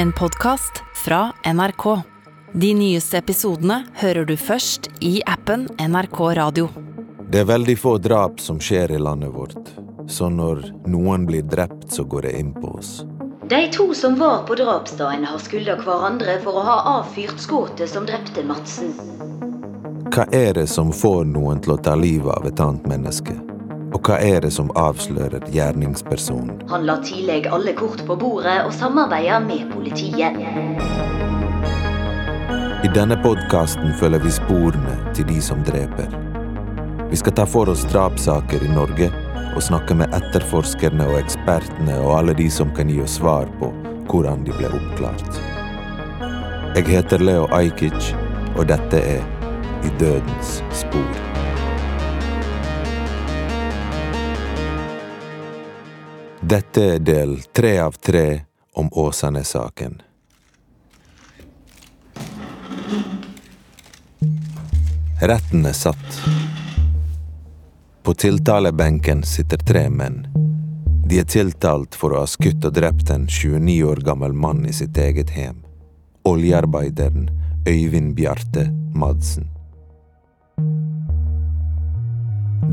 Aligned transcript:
En 0.00 0.12
podkast 0.12 0.82
fra 0.94 1.32
NRK. 1.44 2.02
De 2.52 2.74
nyeste 2.74 3.18
episodene 3.18 3.82
hører 4.00 4.24
du 4.24 4.32
først 4.40 4.86
i 5.04 5.18
appen 5.28 5.66
NRK 5.76 6.20
Radio. 6.38 6.70
Det 7.28 7.42
er 7.42 7.50
veldig 7.50 7.74
få 7.76 7.92
drap 8.00 8.40
som 8.40 8.56
skjer 8.64 8.94
i 8.96 9.00
landet 9.02 9.34
vårt. 9.34 9.74
Så 10.08 10.30
når 10.32 10.62
noen 10.88 11.26
blir 11.28 11.44
drept, 11.44 11.90
så 11.92 12.06
går 12.08 12.30
det 12.30 12.32
inn 12.38 12.54
på 12.56 12.72
oss. 12.78 12.94
De 13.52 13.60
to 13.76 13.90
som 13.92 14.16
var 14.16 14.46
på 14.48 14.56
drapsdagen, 14.62 15.28
har 15.28 15.44
skylda 15.44 15.76
hverandre 15.84 16.38
for 16.46 16.62
å 16.62 16.64
ha 16.70 16.78
avfyrt 16.96 17.44
skuddet 17.44 17.92
som 17.92 18.08
drepte 18.08 18.46
Madsen. 18.48 18.96
Hva 20.08 20.24
er 20.32 20.56
det 20.62 20.70
som 20.72 20.96
får 20.96 21.28
noen 21.36 21.60
til 21.60 21.76
å 21.76 21.80
ta 21.84 21.92
livet 22.00 22.32
av 22.40 22.48
et 22.48 22.68
annet 22.70 22.88
menneske? 22.88 23.36
Og 23.90 24.06
hva 24.06 24.20
er 24.22 24.40
det 24.44 24.52
som 24.54 24.70
avslører 24.78 25.42
gjerningspersonen? 25.50 26.60
Han 26.70 26.84
la 26.86 27.00
tidlig 27.02 27.48
alle 27.50 27.72
kort 27.74 28.04
på 28.06 28.16
bordet 28.16 28.60
og 28.62 28.74
samarbeida 28.74 29.40
med 29.42 29.66
politiet. 29.72 30.36
I 32.84 32.90
denne 32.94 33.18
podkasten 33.24 33.90
følger 34.00 34.22
vi 34.22 34.30
sporene 34.32 34.94
til 35.14 35.26
de 35.28 35.40
som 35.42 35.64
dreper. 35.66 36.14
Vi 37.10 37.18
skal 37.18 37.34
ta 37.34 37.44
for 37.50 37.68
oss 37.72 37.82
drapssaker 37.90 38.62
i 38.62 38.70
Norge 38.70 39.10
og 39.56 39.62
snakke 39.66 39.96
med 39.98 40.14
etterforskerne 40.14 41.08
og 41.10 41.18
ekspertene 41.18 41.98
og 42.04 42.14
alle 42.20 42.36
de 42.38 42.46
som 42.50 42.70
kan 42.76 42.88
gi 42.88 43.00
oss 43.02 43.18
svar 43.18 43.50
på 43.58 43.72
hvordan 44.10 44.46
de 44.46 44.54
ble 44.54 44.70
oppklart. 44.70 45.42
Jeg 46.76 46.86
heter 46.86 47.18
Leo 47.18 47.48
Ajkic, 47.50 48.12
og 48.54 48.70
dette 48.70 49.02
er 49.16 49.26
I 49.82 49.90
dødens 49.98 50.60
spor. 50.70 51.29
Dette 56.50 56.82
er 56.82 56.98
del 56.98 57.36
tre 57.54 57.76
av 57.78 57.92
tre 57.92 58.40
om 58.74 58.88
Åsane-saken. 58.92 60.02
Retten 65.20 65.66
er 65.66 65.72
satt. 65.72 66.18
På 68.02 68.14
tiltalebenken 68.14 69.22
sitter 69.22 69.62
tre 69.62 69.84
menn. 69.94 70.26
De 71.06 71.22
er 71.22 71.30
tiltalt 71.30 71.94
for 71.94 72.16
å 72.16 72.24
ha 72.24 72.26
skutt 72.26 72.66
og 72.66 72.74
drept 72.74 73.14
en 73.14 73.30
29 73.30 73.78
år 73.86 74.02
gammel 74.10 74.34
mann 74.34 74.66
i 74.66 74.74
sitt 74.74 74.98
eget 74.98 75.30
hjem. 75.30 75.62
Oljearbeideren 76.26 77.30
Øyvind 77.68 78.16
Bjarte 78.18 78.72
Madsen. 78.94 79.52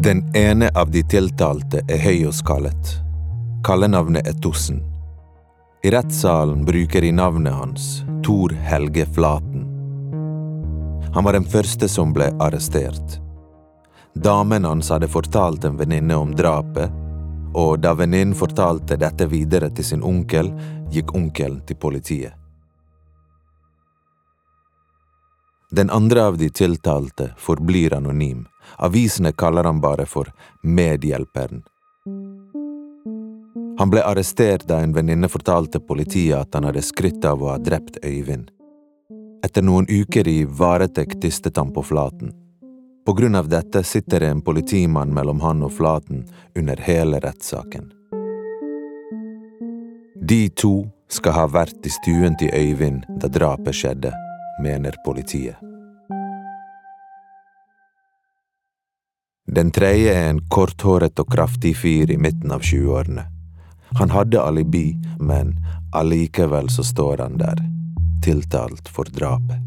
Den 0.01 0.25
ene 0.33 0.73
av 0.73 0.89
de 0.89 1.05
tiltalte 1.05 1.85
er 1.85 2.09
høy 2.09 2.31
og 2.31 2.41
skallet. 2.41 3.03
Kallenavnet 3.67 4.27
Etossen. 4.27 4.83
I 5.83 5.91
rettssalen 5.91 6.65
bruker 6.65 7.01
de 7.01 7.11
navnet 7.11 7.53
hans, 7.53 8.03
Tor 8.25 8.49
Helge 8.49 9.05
Flaten. 9.05 9.65
Han 11.13 11.23
var 11.23 11.33
den 11.33 11.43
første 11.43 11.89
som 11.91 12.13
ble 12.15 12.29
arrestert. 12.39 13.17
Damen 14.13 14.63
hans 14.65 14.87
hadde 14.89 15.11
fortalt 15.11 15.67
en 15.67 15.75
venninne 15.75 16.15
om 16.15 16.31
drapet, 16.31 16.95
og 17.51 17.83
da 17.83 17.91
venninnen 17.99 18.39
fortalte 18.39 18.95
dette 19.03 19.27
videre 19.27 19.67
til 19.75 19.91
sin 19.91 20.03
onkel, 20.03 20.53
gikk 20.87 21.11
onkelen 21.19 21.59
til 21.67 21.75
politiet. 21.75 22.39
Den 25.75 25.91
andre 25.91 26.29
av 26.31 26.39
de 26.39 26.47
tiltalte 26.49 27.33
forblir 27.35 27.99
anonym. 27.99 28.45
Avisene 28.79 29.35
kaller 29.35 29.67
han 29.67 29.83
bare 29.83 30.07
for 30.07 30.31
Medhjelperen. 30.63 31.67
Han 33.77 33.89
ble 33.93 34.01
arrestert 34.01 34.65
da 34.67 34.79
en 34.81 34.93
venninne 34.93 35.29
fortalte 35.29 35.79
politiet 35.79 36.39
at 36.39 36.55
han 36.57 36.65
hadde 36.65 36.81
skrytt 36.81 37.25
av 37.25 37.43
å 37.43 37.51
ha 37.51 37.57
drept 37.61 37.99
Øyvind. 38.01 38.49
Etter 39.45 39.61
noen 39.61 39.85
uker 39.85 40.27
i 40.27 40.39
varetekt 40.49 41.21
tistet 41.21 41.57
han 41.61 41.69
på 41.73 41.83
Flaten. 41.85 42.33
På 43.05 43.13
grunn 43.13 43.37
av 43.37 43.51
dette 43.53 43.83
sitter 43.85 44.19
det 44.19 44.31
en 44.33 44.41
politimann 44.41 45.13
mellom 45.13 45.43
han 45.45 45.61
og 45.63 45.75
Flaten 45.77 46.25
under 46.57 46.81
hele 46.87 47.21
rettssaken. 47.21 47.91
De 50.27 50.41
to 50.49 50.73
skal 51.07 51.37
ha 51.37 51.45
vært 51.47 51.85
i 51.85 51.93
stuen 51.93 52.35
til 52.41 52.51
Øyvind 52.57 53.05
da 53.21 53.29
drapet 53.29 53.77
skjedde, 53.77 54.11
mener 54.59 54.97
politiet. 55.05 55.61
Den 59.47 59.69
tredje 59.71 60.11
er 60.11 60.33
en 60.33 60.43
korthåret 60.51 61.21
og 61.21 61.29
kraftig 61.31 61.77
fyr 61.77 62.11
i 62.11 62.17
midten 62.19 62.51
av 62.51 62.65
20-årene. 62.65 63.36
Han 63.95 64.09
hadde 64.09 64.41
alibi, 64.41 64.97
men 65.19 65.55
allikevel 65.91 66.69
så 66.69 66.83
står 66.83 67.17
han 67.17 67.37
der, 67.37 67.63
tiltalt 68.23 68.89
for 68.89 69.05
drapet. 69.05 69.63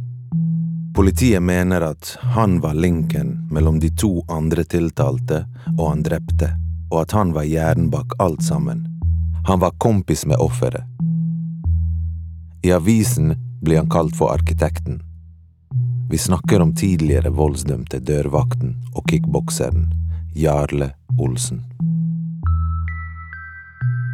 Politiet 0.94 1.42
mener 1.42 1.80
at 1.80 2.18
han 2.20 2.60
var 2.60 2.74
linken 2.74 3.48
mellom 3.50 3.80
de 3.80 3.90
to 3.90 4.24
andre 4.28 4.64
tiltalte 4.64 5.44
og 5.78 5.88
han 5.88 6.02
drepte, 6.02 6.50
og 6.90 7.02
at 7.02 7.14
han 7.14 7.32
var 7.32 7.46
hjernen 7.46 7.90
bak 7.90 8.16
alt 8.18 8.42
sammen. 8.42 8.86
Han 9.46 9.60
var 9.62 9.78
kompis 9.78 10.26
med 10.26 10.36
offeret. 10.36 10.84
I 12.62 12.72
avisen 12.72 13.36
blir 13.62 13.76
han 13.76 13.88
kalt 13.90 14.16
for 14.16 14.34
arkitekten. 14.34 15.00
Vi 16.10 16.18
snakker 16.18 16.60
om 16.60 16.74
tidligere 16.74 17.30
voldsdømte 17.30 18.00
dørvakten 18.04 18.74
og 18.94 19.06
kickbokseren 19.08 19.86
Jarle 20.34 20.92
Olsen. 21.18 21.62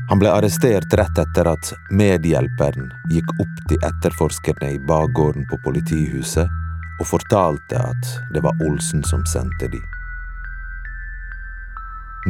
Han 0.09 0.19
ble 0.19 0.31
arrestert 0.31 0.94
rett 0.94 1.19
etter 1.19 1.49
at 1.50 1.72
medhjelperen 1.91 2.93
gikk 3.11 3.33
opp 3.43 3.62
til 3.69 3.83
etterforskerne 3.89 4.69
i 4.77 4.78
bakgården 4.78 5.49
på 5.50 5.59
politihuset 5.65 6.47
og 7.00 7.09
fortalte 7.11 7.81
at 7.81 8.12
det 8.34 8.45
var 8.45 8.55
Olsen 8.62 9.03
som 9.05 9.25
sendte 9.27 9.66
de. 9.72 9.81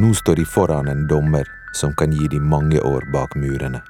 Nå 0.01 0.09
står 0.13 0.41
de 0.41 0.45
foran 0.45 0.89
en 0.89 1.05
dommer 1.07 1.45
som 1.71 1.93
kan 1.93 2.11
gi 2.11 2.27
de 2.33 2.41
mange 2.41 2.81
år 2.81 3.05
bak 3.13 3.37
murene. 3.37 3.83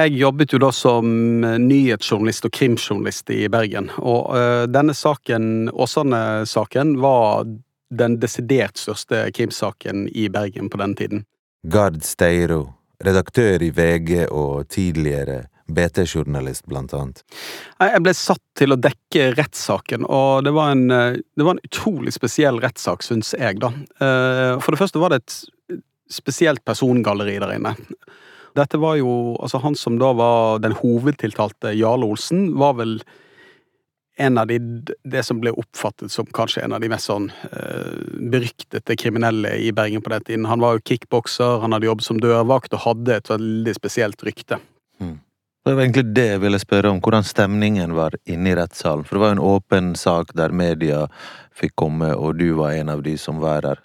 Jeg 0.00 0.14
jobbet 0.16 0.54
jo 0.54 0.58
da 0.62 0.70
som 0.72 1.08
nyhetsjournalist 1.60 2.46
og 2.48 2.54
krimjournalist 2.56 3.28
i 3.34 3.42
Bergen, 3.52 3.90
og 3.98 4.30
uh, 4.32 4.64
denne 4.70 4.94
saken, 4.96 5.68
Åsane-saken, 5.76 6.94
var 7.02 7.44
den 7.92 8.16
desidert 8.22 8.80
største 8.80 9.26
krimsaken 9.36 10.06
i 10.08 10.28
Bergen 10.32 10.70
på 10.72 10.80
den 10.80 10.94
tiden. 10.96 11.24
Gard 11.68 11.98
Steiro, 12.06 12.62
redaktør 13.04 13.60
i 13.66 13.68
VG 13.76 14.30
og 14.30 14.70
tidligere 14.72 15.42
BT-journalist, 15.68 16.64
blant 16.70 16.94
annet. 16.96 17.20
Jeg 17.82 18.00
ble 18.06 18.16
satt 18.16 18.42
til 18.56 18.72
å 18.72 18.80
dekke 18.80 19.34
rettssaken, 19.36 20.08
og 20.08 20.46
det 20.48 20.54
var 20.56 20.72
en, 20.78 20.86
det 21.20 21.44
var 21.44 21.58
en 21.58 21.62
utrolig 21.66 22.14
spesiell 22.16 22.62
rettssak, 22.62 23.04
syns 23.04 23.34
jeg, 23.36 23.60
da. 23.60 23.70
For 24.00 24.72
det 24.72 24.80
første 24.80 25.02
var 25.02 25.12
det 25.12 25.20
et 25.20 25.36
spesielt 26.10 26.64
persongalleri 26.66 27.36
der 27.42 27.54
inne. 27.58 27.76
Dette 28.58 28.80
var 28.82 28.98
jo 28.98 29.36
Altså, 29.40 29.60
han 29.62 29.76
som 29.78 29.98
da 30.00 30.12
var 30.16 30.62
den 30.64 30.76
hovedtiltalte, 30.76 31.74
Jarle 31.78 32.08
Olsen, 32.10 32.54
var 32.58 32.78
vel 32.80 33.00
en 34.20 34.38
av 34.38 34.50
de 34.50 34.58
Det 34.60 35.22
som 35.24 35.40
ble 35.40 35.52
oppfattet 35.56 36.12
som 36.12 36.28
kanskje 36.36 36.64
en 36.64 36.74
av 36.76 36.82
de 36.82 36.90
mest 36.92 37.08
sånn 37.08 37.30
eh, 37.30 37.94
beryktede 38.32 38.96
kriminelle 39.00 39.54
i 39.64 39.72
Bergen 39.72 40.04
på 40.04 40.12
den 40.12 40.26
tiden. 40.26 40.50
Han 40.50 40.60
var 40.60 40.76
jo 40.76 40.84
kickbokser, 40.84 41.60
han 41.62 41.72
hadde 41.72 41.88
jobbet 41.88 42.08
som 42.08 42.20
dørvakt 42.20 42.76
og 42.76 42.84
hadde 42.84 43.16
et 43.16 43.30
veldig 43.32 43.74
spesielt 43.78 44.22
rykte. 44.26 44.60
Mm. 45.00 45.16
Det 45.64 45.74
var 45.76 45.84
egentlig 45.84 46.14
det 46.16 46.26
jeg 46.26 46.40
ville 46.40 46.60
spørre 46.60 46.90
om, 46.92 47.00
hvordan 47.04 47.24
stemningen 47.26 47.92
var 47.96 48.16
inne 48.28 48.52
i 48.52 48.56
rettssalen. 48.56 49.04
For 49.04 49.16
det 49.16 49.22
var 49.22 49.32
jo 49.32 49.36
en 49.36 49.46
åpen 49.50 49.90
sak 49.98 50.32
der 50.36 50.54
media 50.56 51.02
fikk 51.56 51.74
komme, 51.80 52.14
og 52.16 52.40
du 52.40 52.50
var 52.56 52.76
en 52.76 52.92
av 52.92 53.04
de 53.04 53.16
som 53.20 53.40
var 53.42 53.64
der. 53.66 53.82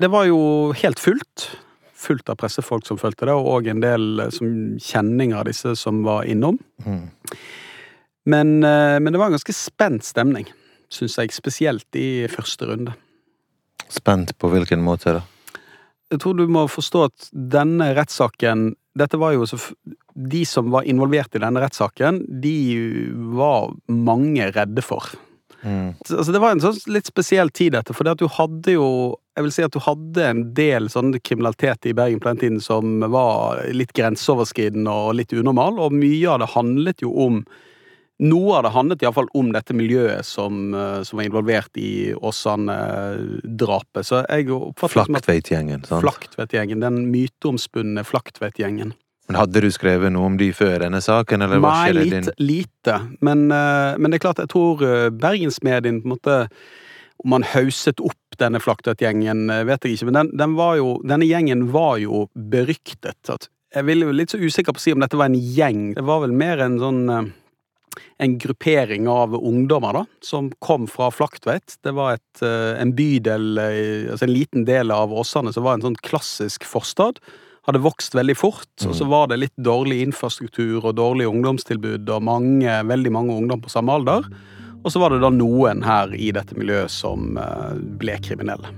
Det 0.00 0.10
var 0.12 0.26
jo 0.28 0.40
helt 0.76 1.00
fullt 1.00 1.46
fullt 2.00 2.32
av 2.32 2.38
pressefolk 2.40 2.86
som 2.88 2.98
fulgte 3.00 3.28
det, 3.28 3.34
og 3.36 3.68
en 3.68 3.82
del 3.84 4.24
som 4.34 4.48
kjenninger 4.80 5.40
av 5.40 5.48
disse 5.50 5.74
som 5.78 6.02
var 6.06 6.28
innom. 6.28 6.58
Mm. 6.86 7.04
Men, 8.30 8.56
men, 8.60 9.08
det 9.10 9.18
var 9.18 9.30
en 9.30 9.36
ganske 9.36 9.54
spent 9.56 10.04
stemning, 10.04 10.48
syns 10.92 11.16
jeg, 11.18 11.32
spesielt 11.34 11.96
i 11.98 12.26
første 12.30 12.68
runde. 12.68 12.96
Spent 13.90 14.36
på 14.38 14.50
hvilken 14.52 14.84
måte, 14.84 15.18
da? 15.18 15.22
Jeg 16.10 16.22
tror 16.22 16.36
du 16.38 16.46
må 16.50 16.66
forstå 16.70 17.06
at 17.06 17.30
denne 17.30 17.92
rettssaken 17.94 18.72
Dette 18.98 19.18
var 19.22 19.36
jo 19.36 19.46
De 20.18 20.40
som 20.48 20.72
var 20.74 20.88
involvert 20.90 21.36
i 21.38 21.42
denne 21.42 21.62
rettssaken, 21.62 22.24
de 22.42 22.54
var 23.36 23.70
mange 23.86 24.48
redde 24.50 24.82
for. 24.82 25.06
Mm. 25.62 25.94
Altså, 26.08 26.32
det 26.32 26.40
var 26.40 26.54
en 26.54 26.62
sånn 26.62 26.78
litt 26.88 27.08
spesiell 27.10 27.50
tid, 27.52 27.74
dette, 27.76 27.92
for 27.92 28.08
du 28.08 28.24
hadde 28.32 28.72
jo 28.72 28.86
Jeg 29.36 29.44
vil 29.44 29.52
si 29.54 29.64
at 29.64 29.72
du 29.72 29.80
hadde 29.80 30.24
en 30.26 30.40
del 30.56 30.88
sånn 30.92 31.14
kriminalitet 31.20 31.86
i 31.88 31.94
Bergen 31.96 32.20
på 32.20 32.28
den 32.32 32.40
tiden 32.40 32.60
som 32.60 33.00
var 33.12 33.62
litt 33.72 33.92
grenseoverskridende 33.96 34.90
og 34.90 35.14
litt 35.16 35.32
unormal, 35.32 35.78
og 35.80 35.96
mye 35.96 36.28
av 36.28 36.42
det 36.42 36.50
handlet 36.52 37.04
jo 37.04 37.12
om 37.24 37.38
noe 38.20 38.56
av 38.58 38.66
det 38.66 38.72
handlet 38.74 39.04
iallfall 39.04 39.30
om 39.38 39.52
dette 39.54 39.72
miljøet 39.76 40.26
som, 40.28 40.74
eh, 40.74 41.02
som 41.08 41.16
var 41.16 41.24
involvert 41.24 41.80
i 41.80 42.12
Åsane-drapet. 42.12 44.04
Så 44.04 44.20
jeg 44.26 44.50
oppfatter 44.52 45.00
det 45.00 45.06
som 45.06 45.16
at 45.16 45.24
Flaktveit-gjengen, 45.24 45.86
sant? 45.88 46.04
Flaktveit-gjengen, 46.04 46.84
den 46.84 47.06
myteomspunne 47.14 48.04
Flaktveit-gjengen. 48.04 48.92
Men 49.30 49.38
hadde 49.38 49.60
du 49.62 49.68
skrevet 49.70 50.10
noe 50.10 50.26
om 50.26 50.36
de 50.40 50.48
før 50.50 50.80
denne 50.82 50.98
saken, 50.98 51.44
eller 51.44 51.60
var 51.62 51.76
Nei, 51.76 51.90
ikke 51.92 51.94
det 51.94 52.06
lite. 52.08 52.32
din 52.34 52.46
lite. 52.48 52.94
Men, 53.22 53.44
eh, 53.54 53.94
men 53.94 54.10
det 54.10 54.18
er 54.18 54.22
klart, 54.24 54.40
jeg 54.42 54.50
tror 54.50 54.80
eh, 54.82 55.10
bergensmedien 55.14 56.00
på 56.02 56.08
en 56.08 56.14
måte 56.16 56.38
Om 57.22 57.30
man 57.30 57.44
hauset 57.44 58.00
opp 58.00 58.38
denne 58.40 58.58
Flaktveit-gjengen, 58.58 59.44
eh, 59.52 59.62
vet 59.68 59.84
jeg 59.84 59.94
ikke, 59.94 60.08
men 60.08 60.16
den, 60.16 60.30
den 60.40 60.56
var 60.58 60.78
jo, 60.80 60.94
denne 61.06 61.28
gjengen 61.28 61.68
var 61.70 62.00
jo 62.00 62.24
beryktet. 62.34 63.46
Jeg 63.70 63.86
vil 63.86 64.02
jo 64.02 64.14
litt 64.16 64.32
så 64.32 64.40
usikker 64.40 64.74
på 64.74 64.80
å 64.80 64.82
si 64.82 64.94
om 64.96 65.04
dette 65.04 65.20
var 65.20 65.28
en 65.28 65.36
gjeng. 65.38 65.92
Det 65.94 66.02
var 66.08 66.24
vel 66.24 66.32
mer 66.34 66.64
en 66.64 66.80
sånn 66.80 67.02
en 68.24 68.34
gruppering 68.40 69.06
av 69.12 69.36
ungdommer 69.36 70.00
da, 70.00 70.02
som 70.24 70.48
kom 70.64 70.88
fra 70.90 71.10
Flaktveit. 71.12 71.76
Det 71.84 71.92
var 71.94 72.16
et, 72.16 72.42
en 72.42 72.96
bydel, 72.96 73.60
altså 73.60 74.26
en 74.26 74.34
liten 74.34 74.66
del 74.66 74.90
av 74.94 75.12
Åsane, 75.12 75.52
som 75.52 75.68
var 75.68 75.76
en 75.76 75.86
sånn 75.86 76.00
klassisk 76.02 76.66
forstad. 76.66 77.20
Hadde 77.68 77.82
vokst 77.84 78.14
veldig 78.16 78.36
fort, 78.40 78.70
og 78.88 78.94
så 78.96 79.04
var 79.04 79.28
det 79.28 79.36
litt 79.42 79.56
dårlig 79.60 80.00
infrastruktur 80.06 80.80
og 80.80 80.94
dårlig 80.96 81.26
ungdomstilbud 81.28 82.08
og 82.08 82.24
mange, 82.24 82.78
veldig 82.88 83.12
mange 83.12 83.36
ungdom 83.36 83.60
på 83.60 83.72
samme 83.72 83.92
alder. 84.00 84.24
Og 84.80 84.88
så 84.92 85.02
var 85.02 85.12
det 85.12 85.20
da 85.20 85.28
noen 85.34 85.84
her 85.84 86.14
i 86.16 86.30
dette 86.32 86.56
miljøet 86.56 86.92
som 86.92 87.36
eh, 87.36 87.76
ble 88.00 88.16
kriminelle. 88.24 88.72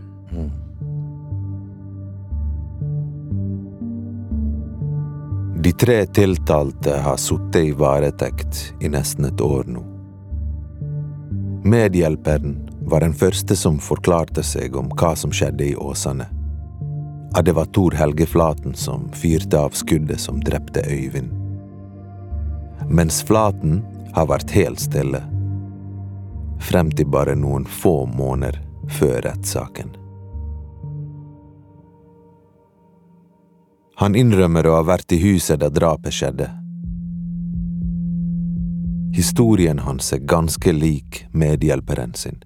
De 5.62 5.70
tre 5.79 6.00
tiltalte 6.11 6.96
har 7.05 7.23
sittet 7.23 7.69
i 7.69 7.73
varetekt 7.79 8.73
i 8.82 8.90
nesten 8.90 9.31
et 9.31 9.40
år 9.40 9.70
nå. 9.70 9.84
Medhjelperen 11.70 12.56
var 12.90 13.06
den 13.06 13.14
første 13.14 13.55
som 13.55 13.79
forklarte 13.79 14.43
seg 14.43 14.75
om 14.75 14.90
hva 14.99 15.14
som 15.14 15.31
skjedde 15.31 15.69
i 15.70 15.76
Åsane. 15.79 16.26
At 17.34 17.44
det 17.44 17.52
var 17.52 17.64
Tor 17.64 17.90
Helge 17.96 18.26
Flaten 18.26 18.75
som 18.75 19.08
fyrte 19.12 19.61
av 19.61 19.70
skuddet 19.70 20.20
som 20.20 20.40
drepte 20.44 20.84
Øyvind. 20.84 21.32
Mens 22.88 23.23
Flaten 23.23 23.81
har 24.12 24.29
vært 24.29 24.52
helt 24.52 24.81
stille. 24.81 25.23
Frem 26.61 26.93
til 26.93 27.08
bare 27.08 27.34
noen 27.38 27.64
få 27.64 28.05
måneder 28.06 28.61
før 28.88 29.23
rettssaken. 29.25 29.96
Han 34.02 34.17
innrømmer 34.19 34.67
å 34.67 34.76
ha 34.81 34.84
vært 34.84 35.12
i 35.14 35.20
huset 35.23 35.61
da 35.62 35.70
drapet 35.73 36.12
skjedde. 36.17 36.50
Historien 39.17 39.79
hans 39.87 40.12
er 40.12 40.25
ganske 40.25 40.73
lik 40.73 41.25
medhjelperen 41.32 42.14
sin. 42.17 42.40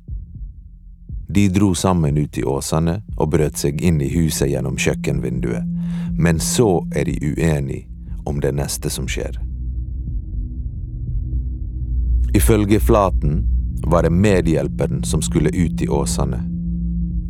De 1.29 1.49
dro 1.49 1.75
sammen 1.75 2.19
ut 2.19 2.39
i 2.39 2.45
Åsane 2.45 3.01
og 3.17 3.31
brøt 3.35 3.59
seg 3.59 3.83
inn 3.83 4.01
i 4.01 4.11
huset 4.15 4.51
gjennom 4.51 4.79
kjøkkenvinduet, 4.79 5.67
men 6.19 6.41
så 6.41 6.87
er 6.95 7.11
de 7.11 7.19
uenige 7.35 7.89
om 8.27 8.41
det 8.41 8.55
neste 8.55 8.91
som 8.91 9.09
skjer. 9.11 9.41
Ifølge 12.37 12.81
Flaten 12.81 13.47
var 13.87 14.03
det 14.03 14.11
medhjelperen 14.11 15.05
som 15.05 15.23
skulle 15.23 15.51
ut 15.51 15.83
i 15.83 15.89
Åsane. 15.89 16.43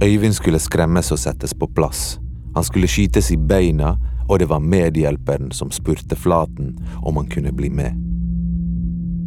Øyvind 0.05 0.35
skulle 0.35 0.59
skremmes 0.59 1.13
og 1.13 1.19
settes 1.19 1.55
på 1.55 1.67
plass. 1.67 2.19
Han 2.55 2.65
skulle 2.65 2.89
skytes 2.89 3.31
i 3.31 3.37
beina, 3.37 3.97
og 4.29 4.39
det 4.39 4.49
var 4.49 4.61
medhjelperen 4.61 5.53
som 5.53 5.71
spurte 5.71 6.17
Flaten 6.17 6.77
om 7.03 7.17
han 7.17 7.29
kunne 7.29 7.53
bli 7.53 7.71
med. 7.71 7.97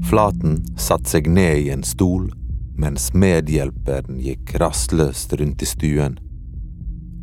Flaten 0.09 0.63
satte 0.77 1.09
seg 1.09 1.27
ned 1.29 1.57
i 1.57 1.69
en 1.73 1.83
stol, 1.83 2.29
mens 2.79 3.11
medhjelperen 3.13 4.19
gikk 4.23 4.55
rastløst 4.61 5.33
rundt 5.39 5.61
i 5.61 5.67
stuen. 5.67 6.17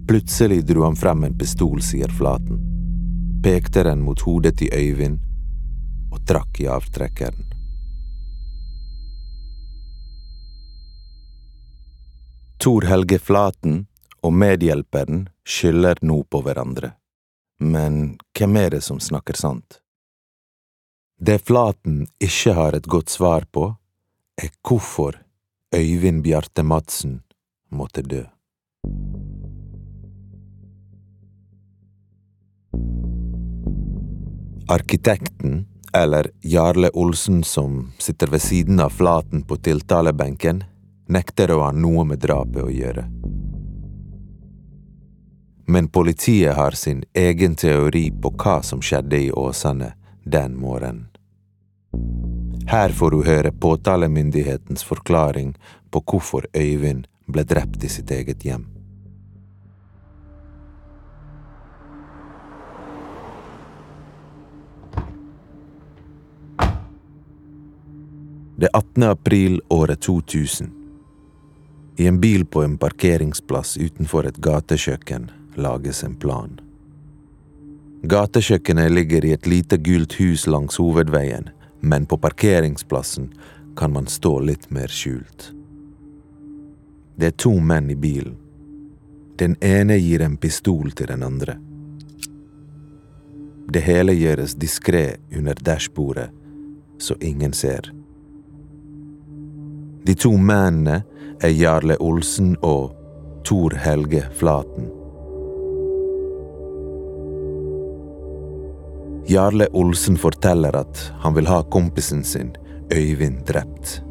Plutselig 0.08 0.62
dro 0.68 0.84
han 0.84 0.96
frem 0.96 1.24
en 1.24 1.38
pistol, 1.38 1.80
sier 1.82 2.12
Flaten, 2.12 2.60
pekte 3.42 3.86
den 3.88 4.04
mot 4.04 4.20
hodet 4.26 4.58
til 4.60 4.70
Øyvind 4.74 5.18
og 6.12 6.22
trakk 6.28 6.60
i 6.62 6.68
avtrekkeren. 6.70 7.48
Tor 12.62 12.86
Helge 12.88 13.18
Flaten 13.18 13.84
og 14.24 14.32
medhjelperen 14.34 15.26
skylder 15.46 16.00
nå 16.02 16.22
på 16.30 16.40
hverandre. 16.44 16.94
Men 17.60 18.16
hvem 18.36 18.56
er 18.60 18.72
det 18.76 18.82
som 18.84 19.00
snakker 19.00 19.38
sant? 19.38 19.80
Det 21.16 21.38
Flaten 21.48 22.04
ikke 22.20 22.52
har 22.56 22.76
et 22.76 22.88
godt 22.90 23.12
svar 23.12 23.46
på, 23.52 23.70
er 24.36 24.50
hvorfor 24.66 25.16
Øyvind 25.74 26.22
Bjarte 26.22 26.62
Madsen 26.62 27.20
måtte 27.70 28.02
dø. 28.02 28.22
Arkitekten, 34.68 35.66
eller 35.94 36.30
Jarle 36.42 36.90
Olsen 36.94 37.42
som 37.44 37.92
sitter 37.98 38.30
ved 38.30 38.42
siden 38.42 38.80
av 38.80 38.90
Flaten 38.90 39.42
på 39.42 39.56
tiltalebenken, 39.56 40.62
nekter 41.08 41.50
å 41.50 41.60
ha 41.64 41.72
noe 41.74 42.04
med 42.04 42.22
drapet 42.22 42.62
å 42.62 42.70
gjøre. 42.70 43.08
Men 45.66 45.88
politiet 45.88 46.54
har 46.54 46.78
sin 46.78 47.02
egen 47.14 47.58
teori 47.58 48.12
på 48.22 48.30
hva 48.38 48.60
som 48.62 48.82
skjedde 48.82 49.18
i 49.18 49.32
Åsane 49.34 49.94
den 50.22 50.54
morgenen. 50.54 51.08
Her 52.66 52.88
får 52.88 53.10
du 53.10 53.22
høre 53.22 53.52
påtalemyndighetens 53.52 54.84
forklaring 54.84 55.52
på 55.90 56.00
hvorfor 56.02 56.48
Øyvind 56.50 57.04
ble 57.30 57.44
drept 57.46 57.84
i 57.86 57.88
sitt 57.88 58.10
eget 58.10 58.42
hjem. 58.42 58.64
Det 68.56 68.66
er 68.66 68.74
18. 68.74 69.02
april 69.02 69.60
året 69.70 70.00
2000. 70.00 70.72
I 71.98 72.06
en 72.06 72.20
bil 72.20 72.44
på 72.44 72.64
en 72.64 72.78
parkeringsplass 72.78 73.76
utenfor 73.78 74.26
et 74.26 74.40
gatekjøkken 74.42 75.30
lages 75.54 76.02
en 76.04 76.16
plan. 76.18 76.58
Gatekjøkkenet 78.02 78.90
ligger 78.90 79.24
i 79.24 79.36
et 79.36 79.46
lite 79.46 79.78
gult 79.78 80.18
hus 80.18 80.46
langs 80.50 80.80
hovedveien, 80.82 81.50
men 81.81 82.06
på 82.06 82.19
parkeringsplassen 82.19 83.32
kan 83.76 83.93
man 83.93 84.06
stå 84.06 84.38
litt 84.40 84.70
mer 84.70 84.88
skjult. 84.88 85.52
Det 87.17 87.26
er 87.26 87.37
to 87.40 87.52
menn 87.61 87.90
i 87.90 87.96
bilen. 87.96 88.37
Den 89.37 89.56
ene 89.61 89.99
gir 90.00 90.23
en 90.25 90.37
pistol 90.40 90.93
til 90.96 91.11
den 91.12 91.23
andre. 91.23 91.58
Det 93.68 93.83
hele 93.85 94.14
gjøres 94.16 94.54
diskré 94.56 95.16
under 95.37 95.54
dashbordet, 95.54 96.30
så 96.99 97.16
ingen 97.21 97.52
ser. 97.52 97.92
De 100.06 100.14
to 100.14 100.37
mennene 100.38 101.02
er 101.42 101.52
Jarle 101.52 101.97
Olsen 102.00 102.54
og 102.62 102.95
Tor 103.45 103.75
Helge 103.76 104.23
Flaten. 104.38 104.95
Jarle 109.28 109.66
Olsen 109.73 110.16
forteller 110.16 110.76
at 110.76 111.12
han 111.21 111.35
vil 111.35 111.47
ha 111.47 111.62
kompisen 111.62 112.25
sin, 112.25 112.52
Øyvind, 112.95 113.47
drept. 113.47 114.02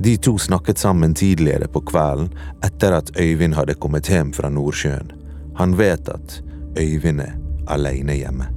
De 0.00 0.16
to 0.16 0.38
snakket 0.38 0.78
sammen 0.78 1.14
tidligere 1.14 1.68
på 1.68 1.80
kvelden 1.80 2.30
etter 2.64 2.96
at 2.96 3.10
Øyvind 3.20 3.54
hadde 3.54 3.74
kommet 3.74 4.08
hjem 4.08 4.32
fra 4.32 4.48
Nordsjøen. 4.48 5.12
Han 5.60 5.76
vet 5.76 6.08
at 6.08 6.40
Øyvind 6.78 7.20
er 7.20 7.34
alene 7.66 8.16
hjemme. 8.16 8.48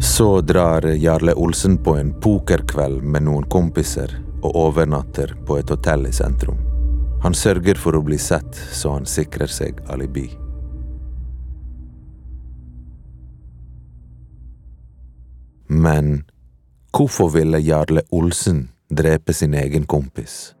Så 0.00 0.40
drar 0.40 0.86
Jarle 0.86 1.34
Olsen 1.34 1.78
på 1.78 1.96
en 1.96 2.14
pokerkveld 2.20 3.02
med 3.02 3.26
noen 3.26 3.48
kompiser 3.50 4.20
og 4.42 4.54
overnatter 4.68 5.34
på 5.46 5.58
et 5.58 5.70
hotell 5.70 6.06
i 6.06 6.12
sentrum. 6.14 6.71
Han 7.22 7.34
sørger 7.38 7.78
for 7.78 7.94
å 7.94 8.02
bli 8.02 8.18
sett, 8.18 8.56
så 8.74 8.96
han 8.96 9.06
sikrer 9.06 9.46
seg 9.46 9.78
alibi. 9.94 10.26
Men 15.70 16.24
hvorfor 16.90 17.30
ville 17.36 17.62
Jarle 17.62 18.02
Olsen 18.10 18.66
drepe 18.90 19.32
sin 19.32 19.54
egen 19.54 19.86
kompis? 19.86 20.56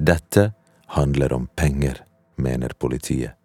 Dette 0.00 0.52
handler 0.96 1.32
om 1.36 1.46
penger, 1.56 2.00
mener 2.36 2.72
politiet. 2.78 3.36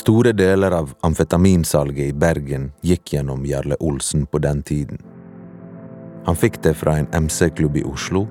Store 0.00 0.32
deler 0.32 0.70
av 0.70 0.94
amfetaminsalget 1.00 2.06
i 2.06 2.12
Bergen 2.12 2.70
gikk 2.80 3.12
gjennom 3.12 3.42
Jarle 3.44 3.76
Olsen 3.84 4.22
på 4.26 4.38
den 4.40 4.62
tiden. 4.62 4.98
Han 6.24 6.36
fikk 6.36 6.62
det 6.64 6.72
fra 6.74 6.94
en 6.96 7.08
MC-klubb 7.12 7.76
i 7.76 7.82
Oslo, 7.84 8.28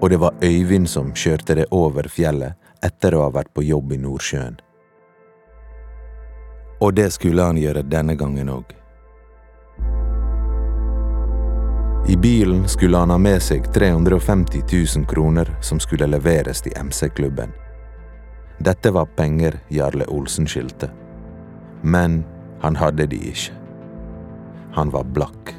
Og 0.00 0.10
det 0.10 0.16
var 0.16 0.34
Øyvind 0.42 0.86
som 0.88 1.14
kjørte 1.14 1.54
det 1.54 1.64
over 1.74 2.06
fjellet 2.08 2.54
etter 2.86 3.14
å 3.16 3.22
ha 3.24 3.30
vært 3.34 3.50
på 3.54 3.64
jobb 3.66 3.92
i 3.92 3.96
Nordsjøen. 3.98 4.60
Og 6.80 6.92
det 6.94 7.08
skulle 7.12 7.42
han 7.42 7.58
gjøre 7.58 7.82
denne 7.82 8.14
gangen 8.14 8.52
òg. 8.52 8.70
I 12.08 12.16
bilen 12.16 12.68
skulle 12.68 13.00
han 13.00 13.10
ha 13.10 13.18
med 13.18 13.42
seg 13.42 13.66
350 13.74 14.62
000 14.70 15.08
kroner 15.10 15.50
som 15.60 15.80
skulle 15.80 16.06
leveres 16.06 16.62
til 16.62 16.76
MC-klubben. 16.78 17.50
Dette 18.58 18.90
var 18.90 19.06
penger 19.06 19.60
Jarle 19.68 20.06
Olsen 20.10 20.46
skyldte. 20.46 20.90
Men 21.82 22.24
han 22.60 22.76
hadde 22.76 23.06
de 23.06 23.20
ikke. 23.30 23.54
Han 24.74 24.90
var 24.90 25.06
blakk. 25.14 25.54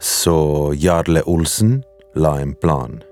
Så 0.00 0.72
Jarle 0.76 1.22
Olsen 1.22 1.82
la 2.16 2.40
en 2.40 2.54
plan. 2.54 3.02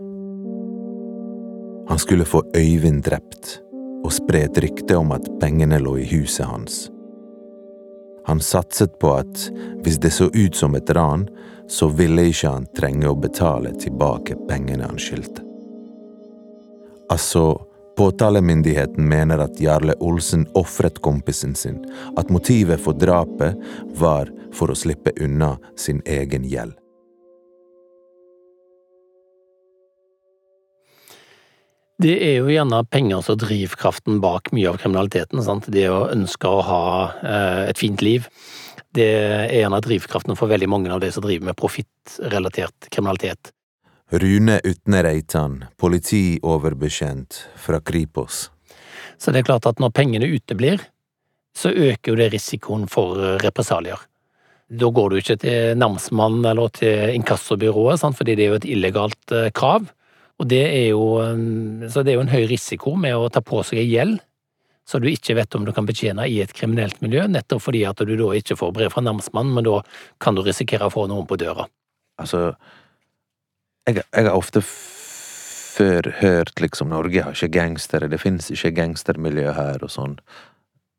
Han 1.88 1.98
skulle 1.98 2.24
få 2.24 2.42
Øyvind 2.56 3.02
drept 3.04 3.58
og 4.04 4.12
spre 4.12 4.46
et 4.48 4.60
rykte 4.64 4.96
om 4.96 5.12
at 5.12 5.28
pengene 5.40 5.80
lå 5.80 5.96
i 6.00 6.08
huset 6.08 6.46
hans. 6.46 6.88
Han 8.26 8.40
satset 8.40 8.98
på 8.98 9.12
at 9.20 9.44
hvis 9.84 10.00
det 10.02 10.10
så 10.14 10.30
ut 10.34 10.56
som 10.56 10.74
et 10.74 10.90
ran, 10.90 11.28
så 11.68 11.88
ville 11.92 12.28
ikke 12.30 12.50
han 12.50 12.66
trenge 12.76 13.08
å 13.08 13.16
betale 13.18 13.74
tilbake 13.76 14.36
pengene 14.48 14.88
han 14.88 15.00
skyldte. 15.00 15.44
Altså, 17.12 17.60
påtalemyndigheten 17.96 19.08
mener 19.08 19.40
at 19.44 19.60
Jarle 19.60 19.96
Olsen 20.04 20.46
ofret 20.58 21.00
kompisen 21.04 21.54
sin, 21.54 21.80
at 22.16 22.30
motivet 22.32 22.80
for 22.80 22.96
drapet 22.96 23.56
var 24.00 24.28
for 24.54 24.72
å 24.72 24.76
slippe 24.76 25.14
unna 25.20 25.56
sin 25.76 26.02
egen 26.04 26.44
gjeld. 26.48 26.76
Det 31.98 32.14
er 32.22 32.36
jo 32.38 32.50
gjerne 32.52 32.84
penger 32.86 33.22
som 33.26 33.38
drivkraften 33.40 34.20
bak 34.22 34.52
mye 34.54 34.70
av 34.70 34.76
kriminaliteten. 34.78 35.40
Sant? 35.42 35.66
Det 35.74 35.88
å 35.90 36.04
ønske 36.12 36.46
å 36.46 36.60
ha 36.62 36.82
eh, 37.26 37.62
et 37.72 37.80
fint 37.80 38.02
liv. 38.06 38.28
Det 38.94 39.08
er 39.08 39.64
gjerne 39.64 39.80
drivkraften 39.82 40.38
for 40.38 40.50
veldig 40.50 40.68
mange 40.70 40.92
av 40.94 41.02
de 41.02 41.10
som 41.12 41.24
driver 41.26 41.50
med 41.50 41.58
profittrelatert 41.58 42.86
kriminalitet. 42.94 43.50
Rune 44.14 44.60
Utne 44.64 45.02
Reitan, 45.04 45.58
politioverbetjent 45.76 47.42
fra 47.58 47.82
Kripos. 47.82 48.46
Så 49.18 49.34
det 49.34 49.42
er 49.42 49.50
klart 49.50 49.66
at 49.66 49.82
når 49.82 49.92
pengene 49.92 50.30
uteblir, 50.30 50.80
så 51.58 51.74
øker 51.74 52.12
jo 52.14 52.20
det 52.22 52.30
risikoen 52.32 52.86
for 52.86 53.18
eh, 53.18 53.36
represalier. 53.42 53.98
Da 54.68 54.88
går 54.94 55.10
du 55.10 55.18
ikke 55.18 55.40
til 55.42 55.78
namsmannen 55.80 56.46
eller 56.46 56.70
til 56.78 57.16
inkassobyrået, 57.18 57.98
sant? 57.98 58.16
fordi 58.16 58.38
det 58.38 58.46
er 58.46 58.54
jo 58.54 58.62
et 58.62 58.70
illegalt 58.70 59.34
eh, 59.34 59.50
krav. 59.50 59.90
Og 60.38 60.46
det 60.46 60.64
er 60.64 60.88
jo, 60.92 61.04
så 61.90 62.04
det 62.06 62.12
er 62.12 62.18
jo 62.20 62.24
en 62.24 62.32
høy 62.32 62.44
risiko 62.50 62.94
med 62.94 63.16
å 63.18 63.30
ta 63.32 63.42
på 63.42 63.62
seg 63.66 63.82
gjeld 63.82 64.20
så 64.88 64.98
du 64.98 65.08
ikke 65.10 65.36
vet 65.36 65.54
om 65.54 65.66
du 65.66 65.72
kan 65.76 65.84
betjene 65.84 66.24
i 66.32 66.38
et 66.40 66.52
kriminelt 66.56 67.02
miljø, 67.04 67.26
nettopp 67.28 67.60
fordi 67.66 67.82
at 67.84 68.00
du 68.08 68.14
da 68.16 68.28
ikke 68.38 68.56
får 68.56 68.70
brev 68.72 68.94
fra 68.94 69.02
namsmannen, 69.04 69.52
men 69.58 69.66
da 69.66 69.82
kan 70.22 70.36
du 70.36 70.40
risikere 70.46 70.88
å 70.88 70.94
få 70.94 71.04
noen 71.10 71.26
på 71.28 71.36
døra. 71.40 71.66
Altså, 72.16 72.54
jeg, 73.84 74.00
jeg 74.00 74.24
har 74.24 74.32
ofte 74.32 74.62
før 74.64 76.08
hørt 76.22 76.62
liksom 76.64 76.88
Norge 76.94 77.26
har 77.26 77.36
ikke 77.36 77.52
gangstere, 77.58 78.08
det 78.08 78.22
finnes 78.22 78.48
ikke 78.54 78.72
gangstermiljø 78.80 79.52
her 79.58 79.84
og 79.84 79.92
sånn. 79.92 80.16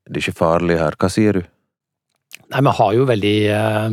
Det 0.05 0.19
er 0.19 0.27
ikke 0.27 0.37
farlig 0.37 0.77
her. 0.79 0.97
Hva 0.99 1.09
sier 1.09 1.41
du? 1.41 1.49
Nei, 2.49 2.61
vi 2.65 2.71
har 2.79 2.93
jo 2.97 3.05
veldig 3.05 3.35
eh, 3.53 3.87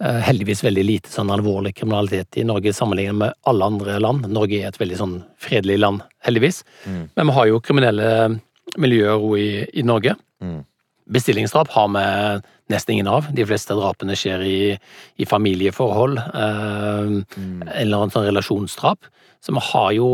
eh, 0.00 0.20
heldigvis 0.28 0.62
veldig 0.64 0.84
lite 0.86 1.12
sånn 1.12 1.32
alvorlig 1.34 1.74
kriminalitet 1.76 2.38
i 2.40 2.46
Norge 2.48 2.72
sammenlignet 2.72 3.18
med 3.20 3.36
alle 3.48 3.68
andre 3.68 3.98
land. 4.00 4.30
Norge 4.32 4.62
er 4.62 4.70
et 4.70 4.80
veldig 4.80 4.98
sånn 5.00 5.14
fredelig 5.42 5.76
land, 5.82 6.04
heldigvis. 6.24 6.62
Mm. 6.86 7.02
Men 7.18 7.28
vi 7.28 7.36
har 7.36 7.50
jo 7.50 7.60
kriminelle 7.64 8.08
miljøer 8.80 9.26
i, 9.36 9.48
i 9.82 9.84
Norge. 9.84 10.16
Mm. 10.40 10.62
Bestillingsdrap 11.12 11.68
har 11.74 11.92
vi 11.92 12.06
nesten 12.72 12.96
ingen 12.96 13.10
av. 13.12 13.28
De 13.36 13.44
fleste 13.44 13.76
drapene 13.76 14.16
skjer 14.16 14.44
i, 14.48 14.58
i 15.20 15.28
familieforhold. 15.28 16.16
Eh, 16.22 17.12
mm. 17.36 17.68
Eller 17.68 17.98
annen 17.98 18.14
sånn 18.14 18.28
relasjonsdrap. 18.30 19.04
Så 19.44 19.52
vi 19.52 19.66
har 19.68 19.92
jo 19.98 20.10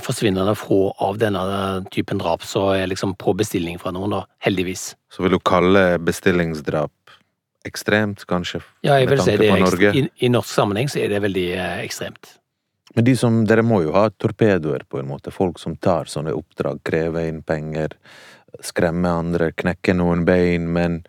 forsvinnende 0.00 0.54
få 0.56 0.94
av 1.04 1.18
denne 1.20 1.42
typen 1.92 2.18
drap 2.18 2.42
så 2.48 2.70
er 2.78 2.88
liksom 2.88 3.12
på 3.20 3.34
bestilling 3.36 3.76
fra 3.78 3.92
noen, 3.94 4.14
da. 4.14 4.22
Heldigvis. 4.42 4.94
Så 5.12 5.22
vil 5.22 5.36
du 5.36 5.40
kalle 5.44 5.98
bestillingsdrap 6.02 6.94
ekstremt, 7.64 8.24
kanskje? 8.24 8.62
Ja, 8.80 8.96
jeg 9.00 9.10
vil 9.10 9.22
si 9.22 9.36
det. 9.36 9.50
I, 9.92 10.04
I, 10.24 10.30
norsk 10.32 10.48
sammenheng 10.48 10.88
så 10.90 11.02
er 11.02 11.12
det 11.12 11.22
veldig 11.24 11.46
eh, 11.56 11.80
ekstremt. 11.84 12.36
Men 12.96 13.06
de 13.06 13.14
som, 13.18 13.42
dere 13.46 13.62
må 13.62 13.82
jo 13.84 13.94
ha 13.94 14.08
torpedoer, 14.10 14.86
på 14.88 14.98
en 14.98 15.10
måte. 15.10 15.32
Folk 15.34 15.60
som 15.62 15.76
tar 15.76 16.10
sånne 16.10 16.34
oppdrag, 16.34 16.80
krever 16.86 17.28
inn 17.30 17.42
penger, 17.46 17.94
skremmer 18.66 19.20
andre, 19.20 19.52
knekker 19.54 19.94
noen 19.94 20.24
bein. 20.26 20.66
Men 20.74 21.02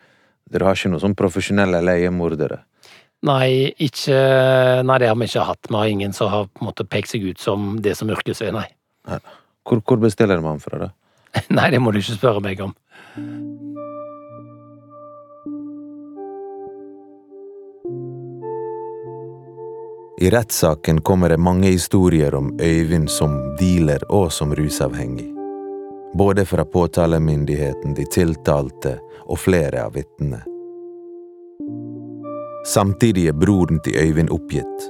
dere 0.52 0.68
har 0.68 0.78
ikke 0.78 0.92
noen 0.94 1.06
sånn 1.08 1.18
profesjonelle 1.18 1.82
leiemordere? 1.82 2.62
Nei, 3.22 3.70
ikke, 3.78 4.18
nei, 4.82 4.98
det 4.98 5.12
har 5.12 5.18
vi 5.20 5.28
ikke 5.30 5.46
hatt. 5.46 5.68
Vi 5.70 5.78
har 5.78 5.90
ingen 5.92 6.14
som 6.14 6.32
har 6.32 6.48
på 6.50 6.64
en 6.64 6.72
måte 6.72 6.86
pekt 6.90 7.14
seg 7.14 7.28
ut 7.30 7.42
som 7.42 7.76
det 7.86 7.94
som 8.00 8.10
yrkesvei, 8.10 8.50
nei. 8.56 8.66
Hvor, 9.62 9.82
hvor 9.86 10.02
bestiller 10.02 10.42
man 10.42 10.62
fra, 10.62 10.88
da? 10.88 10.90
nei, 11.58 11.70
det 11.70 11.82
må 11.84 11.94
du 11.94 12.02
ikke 12.02 12.18
spørre 12.18 12.42
meg 12.42 12.64
om. 12.66 12.74
I 20.22 20.30
rettssaken 20.30 21.02
kommer 21.02 21.30
det 21.30 21.38
mange 21.42 21.70
historier 21.74 22.36
om 22.38 22.52
Øyvind 22.62 23.10
som 23.10 23.38
dealer 23.58 24.04
og 24.10 24.32
som 24.34 24.54
rusavhengig. 24.56 25.30
Både 26.18 26.46
fra 26.46 26.66
påtalemyndigheten, 26.66 27.96
de 27.98 28.06
tiltalte 28.06 28.98
og 29.26 29.40
flere 29.40 29.86
av 29.86 29.96
vitnene. 29.98 30.44
Samtidig 32.66 33.28
er 33.28 33.34
broren 33.34 33.80
til 33.82 33.96
Øyvind 33.98 34.30
oppgitt. 34.30 34.84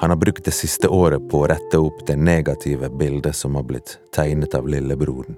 Han 0.00 0.10
har 0.10 0.16
brukt 0.18 0.44
det 0.44 0.54
siste 0.54 0.88
året 0.90 1.22
på 1.30 1.44
å 1.44 1.48
rette 1.48 1.78
opp 1.78 2.00
det 2.08 2.16
negative 2.18 2.88
bildet 2.98 3.36
som 3.38 3.54
har 3.54 3.62
blitt 3.68 3.98
tegnet 4.12 4.54
av 4.58 4.66
lillebroren. 4.66 5.36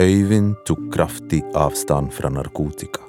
Øyvind 0.00 0.54
tok 0.66 0.84
kraftig 0.94 1.42
avstand 1.58 2.14
fra 2.14 2.30
narkotika. 2.30 3.02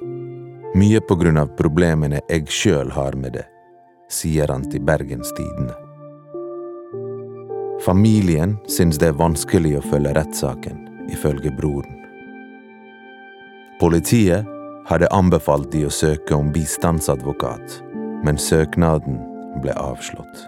Mye 0.74 0.98
på 1.06 1.14
grunn 1.20 1.38
av 1.38 1.54
problemene 1.54 2.18
jeg 2.26 2.50
sjøl 2.50 2.90
har 2.96 3.14
med 3.14 3.38
det, 3.38 3.44
sier 4.10 4.50
han 4.50 4.66
til 4.70 4.82
Bergens 4.82 5.30
Tidende. 5.38 5.76
Familien 7.86 8.56
syns 8.66 8.98
det 8.98 9.12
er 9.12 9.20
vanskelig 9.20 9.76
å 9.78 9.84
følge 9.86 10.16
rettssaken, 10.18 10.82
ifølge 11.14 11.54
broren. 11.54 12.00
Politiet 13.78 14.50
hadde 14.88 15.08
anbefalt 15.14 15.70
de 15.72 15.84
å 15.88 15.92
søke 15.92 16.36
om 16.36 16.50
bistandsadvokat, 16.52 17.78
men 18.24 18.40
søknaden 18.40 19.20
ble 19.64 19.76
avslått. 19.80 20.44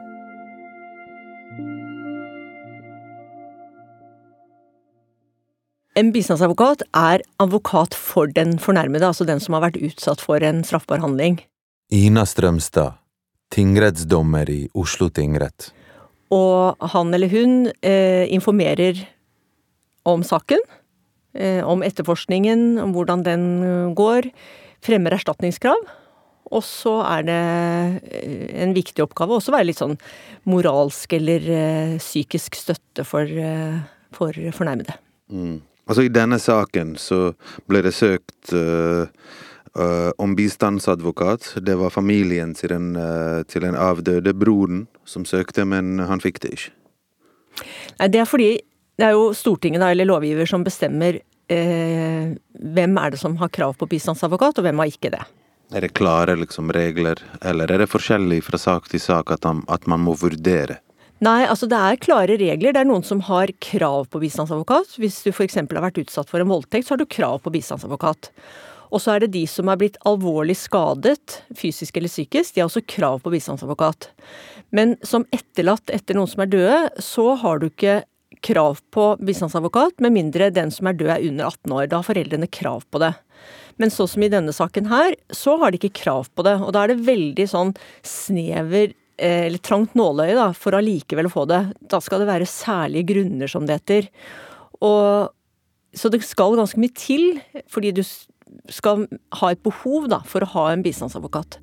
En 5.97 6.11
bistandsadvokat 6.13 6.83
er 6.93 7.23
advokat 7.41 7.95
for 7.97 8.29
den 8.29 8.59
fornærmede, 8.61 9.09
altså 9.09 9.25
den 9.25 9.41
som 9.41 9.57
har 9.57 9.65
vært 9.65 9.81
utsatt 9.81 10.21
for 10.21 10.45
en 10.45 10.61
straffbar 10.67 11.01
handling. 11.01 11.39
Ina 11.89 12.27
Strømstad, 12.29 12.99
tingrettsdommer 13.55 14.51
i 14.53 14.67
Oslo 14.77 15.09
tingrett. 15.09 15.71
Og 16.35 16.77
han 16.93 17.15
eller 17.17 17.33
hun 17.33 17.71
eh, 17.81 18.27
informerer 18.35 19.07
om 20.05 20.21
saken, 20.27 20.61
om 21.67 21.85
etterforskningen, 21.87 22.79
om 22.83 22.95
hvordan 22.97 23.25
den 23.27 23.47
eh, 23.63 23.95
går. 23.97 24.31
Fremmer 24.85 25.17
erstatningskrav. 25.17 25.87
Og 26.47 26.63
så 26.63 27.01
er 27.03 27.25
det 27.27 27.39
eh, 28.23 28.51
en 28.63 28.75
viktig 28.77 29.05
oppgave 29.05 29.39
også 29.39 29.53
å 29.53 29.57
være 29.59 29.71
litt 29.71 29.81
sånn 29.83 29.97
moralsk 30.47 31.17
eller 31.19 31.49
psykisk 31.99 32.55
støtte 32.59 33.07
for, 33.07 33.31
for 34.15 34.37
fornærmede. 34.55 34.95
Mm. 35.33 35.59
Altså 35.87 36.07
I 36.07 36.11
denne 36.11 36.39
saken 36.43 36.97
så 36.99 37.33
ble 37.71 37.83
det 37.87 37.93
søkt 37.95 38.51
uh, 38.55 39.07
uh, 39.79 40.11
om 40.19 40.35
bistandsadvokat. 40.39 41.53
Det 41.63 41.77
var 41.79 41.95
familien 41.95 42.55
til 42.59 42.75
den, 42.75 42.89
uh, 42.99 43.45
til 43.47 43.63
den 43.63 43.79
avdøde 43.79 44.35
broren 44.35 44.87
som 45.07 45.27
søkte, 45.29 45.65
men 45.65 46.01
han 46.03 46.23
fikk 46.23 46.43
det 46.43 46.57
ikke. 46.57 46.73
Nei, 48.01 48.09
Det 48.09 48.21
er 48.21 48.27
fordi 48.29 48.51
det 48.97 49.09
er 49.09 49.17
jo 49.17 49.33
Stortinget 49.37 49.83
da, 49.83 49.91
eller 49.93 50.09
lovgiver 50.09 50.49
som 50.49 50.65
bestemmer 50.65 51.21
eh, 51.53 52.33
hvem 52.77 52.97
er 53.01 53.13
det 53.13 53.21
som 53.21 53.37
har 53.41 53.53
krav 53.53 53.77
på 53.77 53.89
bistandsadvokat, 53.91 54.59
og 54.59 54.67
hvem 54.67 54.83
har 54.83 54.93
ikke 54.93 55.13
det. 55.15 55.23
Er 55.75 55.83
det 55.83 55.97
klare 55.99 56.37
liksom, 56.39 56.71
regler, 56.75 57.21
eller 57.43 57.71
er 57.73 57.83
det 57.83 57.91
forskjellig 57.91 58.43
fra 58.47 58.61
sak 58.61 58.87
til 58.91 59.03
sak 59.03 59.33
at, 59.35 59.45
han, 59.49 59.65
at 59.73 59.89
man 59.91 60.05
må 60.07 60.15
vurdere? 60.19 60.79
Nei, 61.25 61.47
altså 61.49 61.67
det 61.69 61.79
er 61.81 61.99
klare 62.01 62.37
regler. 62.37 62.75
Det 62.77 62.83
er 62.83 62.89
noen 62.89 63.05
som 63.07 63.23
har 63.25 63.51
krav 63.65 64.07
på 64.13 64.21
bistandsadvokat. 64.21 64.99
Hvis 65.01 65.23
du 65.25 65.31
f.eks. 65.33 65.57
har 65.59 65.85
vært 65.89 66.01
utsatt 66.03 66.31
for 66.31 66.43
en 66.43 66.51
voldtekt, 66.51 66.87
så 66.87 66.95
har 66.95 67.01
du 67.01 67.09
krav 67.09 67.41
på 67.43 67.53
bistandsadvokat. 67.55 68.31
Og 68.93 69.03
så 69.03 69.15
er 69.15 69.25
det 69.25 69.33
de 69.35 69.47
som 69.51 69.71
er 69.73 69.81
blitt 69.81 69.97
alvorlig 70.07 70.59
skadet, 70.61 71.41
fysisk 71.57 71.97
eller 71.97 72.13
psykisk, 72.13 72.55
de 72.55 72.63
har 72.63 72.69
også 72.69 72.85
krav 72.87 73.25
på 73.25 73.33
bistandsadvokat. 73.33 74.11
Men 74.77 74.95
som 75.07 75.25
etterlatt 75.35 75.91
etter 75.95 76.19
noen 76.19 76.31
som 76.31 76.45
er 76.45 76.53
døde, 76.53 76.79
så 77.03 77.33
har 77.41 77.59
du 77.59 77.71
ikke 77.71 78.03
krav 78.45 78.81
på 78.95 79.07
bistandsadvokat, 79.25 80.01
med 80.05 80.15
mindre 80.15 80.51
den 80.55 80.73
som 80.75 80.89
er 80.89 80.99
død 80.99 81.13
er 81.15 81.25
under 81.29 81.49
18 81.49 81.75
år. 81.77 81.89
Da 81.91 82.01
har 82.01 82.09
foreldrene 82.09 82.49
krav 82.51 82.85
på 82.91 83.01
det. 83.03 83.13
Men 83.81 83.93
så 83.93 84.07
som 84.09 84.25
i 84.25 84.31
denne 84.33 84.55
saken 84.57 84.89
her, 84.91 85.17
så 85.35 85.57
har 85.61 85.73
de 85.73 85.81
ikke 85.81 86.03
krav 86.03 86.31
på 86.35 86.45
det. 86.47 86.57
Og 86.65 86.73
da 86.75 86.85
er 86.85 86.93
det 86.93 87.07
veldig 87.07 87.49
sånn 87.51 87.75
snever 88.07 88.89
eh, 88.91 89.47
eller 89.49 89.61
trangt 89.65 89.97
nåløye 89.99 90.37
da, 90.39 90.51
for 90.57 90.77
allikevel 90.79 91.29
å 91.29 91.35
få 91.35 91.47
det. 91.51 91.63
Da 91.81 92.01
skal 92.05 92.25
det 92.25 92.31
være 92.31 92.49
særlige 92.51 93.11
grunner, 93.13 93.51
som 93.53 93.69
det 93.69 93.81
heter. 93.81 94.09
Og, 94.81 95.35
så 95.97 96.13
det 96.13 96.23
skal 96.27 96.57
ganske 96.59 96.81
mye 96.81 96.97
til, 96.97 97.37
fordi 97.73 97.93
du 97.99 98.03
skal 98.73 99.07
ha 99.41 99.53
et 99.53 99.63
behov 99.65 100.09
da, 100.13 100.23
for 100.29 100.45
å 100.45 100.53
ha 100.57 100.71
en 100.73 100.85
bistandsadvokat. 100.85 101.61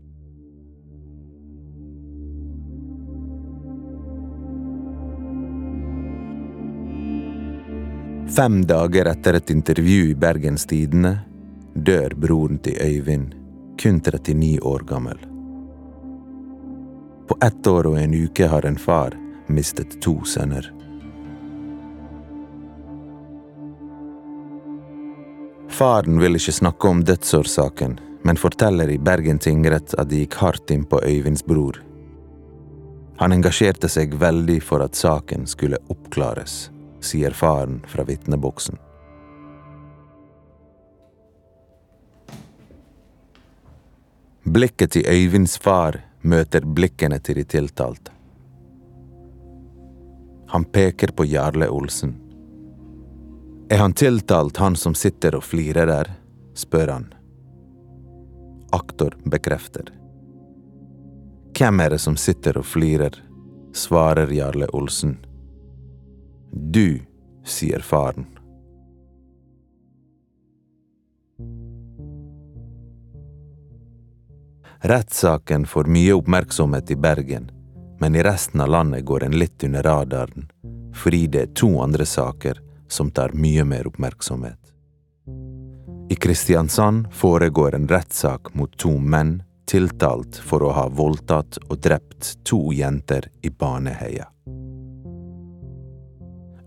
Fem 8.27 8.65
dager 8.65 9.06
etter 9.06 9.34
et 9.34 9.50
intervju 9.50 10.10
i 10.10 10.15
Bergens 10.15 10.65
Tidende 10.65 11.18
dør 11.74 12.15
broren 12.15 12.58
til 12.63 12.77
Øyvind, 12.82 13.34
kun 13.82 14.00
39 14.00 14.60
år 14.62 14.80
gammel. 14.88 15.20
På 17.27 17.38
ett 17.42 17.68
år 17.68 17.88
og 17.92 18.00
en 18.00 18.13
uke 18.13 18.48
har 18.48 18.65
en 18.65 18.77
far 18.77 19.13
mistet 19.48 20.01
to 20.01 20.15
sønner. 20.25 20.72
Faren 25.70 26.20
vil 26.22 26.38
ikke 26.38 26.53
snakke 26.53 26.88
om 26.88 27.03
dødsårsaken, 27.03 28.00
men 28.24 28.38
forteller 28.38 28.89
i 28.89 28.98
Bergen 28.98 29.39
tingrett 29.39 29.96
at 29.98 30.10
de 30.10 30.24
gikk 30.24 30.38
hardt 30.39 30.72
inn 30.72 30.86
på 30.86 31.01
Øyvinds 31.03 31.44
bror. 31.46 31.82
Han 33.18 33.34
engasjerte 33.34 33.89
seg 33.89 34.15
veldig 34.20 34.62
for 34.63 34.84
at 34.86 34.96
saken 34.96 35.48
skulle 35.50 35.82
oppklares, 35.89 36.73
sier 37.03 37.36
faren 37.38 37.81
fra 37.88 38.05
vitneboksen. 38.07 38.79
Blikket 44.43 44.91
til 44.91 45.07
Øyvinds 45.07 45.57
far 45.57 46.01
møter 46.22 46.65
blikkene 46.65 47.19
til 47.19 47.39
de 47.39 47.43
tiltalte. 47.43 48.12
Han 50.53 50.65
peker 50.65 51.12
på 51.15 51.25
Jarle 51.25 51.69
Olsen. 51.69 52.13
Er 53.69 53.77
han 53.81 53.93
tiltalt, 53.93 54.57
han 54.57 54.75
som 54.75 54.93
sitter 54.95 55.36
og 55.36 55.43
flirer 55.43 55.89
der? 55.89 56.12
spør 56.53 56.91
han. 56.91 57.07
Aktor 58.72 59.15
bekrefter. 59.25 59.89
Hvem 61.57 61.79
er 61.79 61.95
det 61.95 62.01
som 62.03 62.17
sitter 62.17 62.57
og 62.62 62.65
flirer? 62.65 63.17
svarer 63.74 64.29
Jarle 64.29 64.67
Olsen. 64.74 65.17
Du, 66.55 67.01
sier 67.43 67.79
faren. 67.79 68.25
Rettssaken 74.79 75.65
får 75.65 75.83
mye 75.83 76.13
oppmerksomhet 76.13 76.91
i 76.91 76.95
Bergen, 76.95 77.51
men 78.00 78.15
i 78.15 78.24
resten 78.24 78.62
av 78.62 78.69
landet 78.69 79.05
går 79.05 79.19
den 79.19 79.38
litt 79.38 79.63
under 79.63 79.83
radaren, 79.83 80.51
fordi 80.95 81.27
det 81.27 81.41
er 81.41 81.53
to 81.55 81.72
andre 81.81 82.05
saker 82.05 82.60
som 82.88 83.10
tar 83.12 83.33
mye 83.33 83.63
mer 83.65 83.88
oppmerksomhet. 83.88 84.60
I 86.10 86.15
Kristiansand 86.15 87.07
foregår 87.13 87.75
en 87.75 87.88
rettssak 87.88 88.53
mot 88.53 88.77
to 88.77 88.91
menn 89.00 89.39
tiltalt 89.65 90.38
for 90.38 90.62
å 90.62 90.69
ha 90.77 90.86
voldtatt 90.88 91.57
og 91.69 91.79
drept 91.81 92.36
to 92.45 92.69
jenter 92.75 93.31
i 93.41 93.50
Baneheia. 93.50 94.29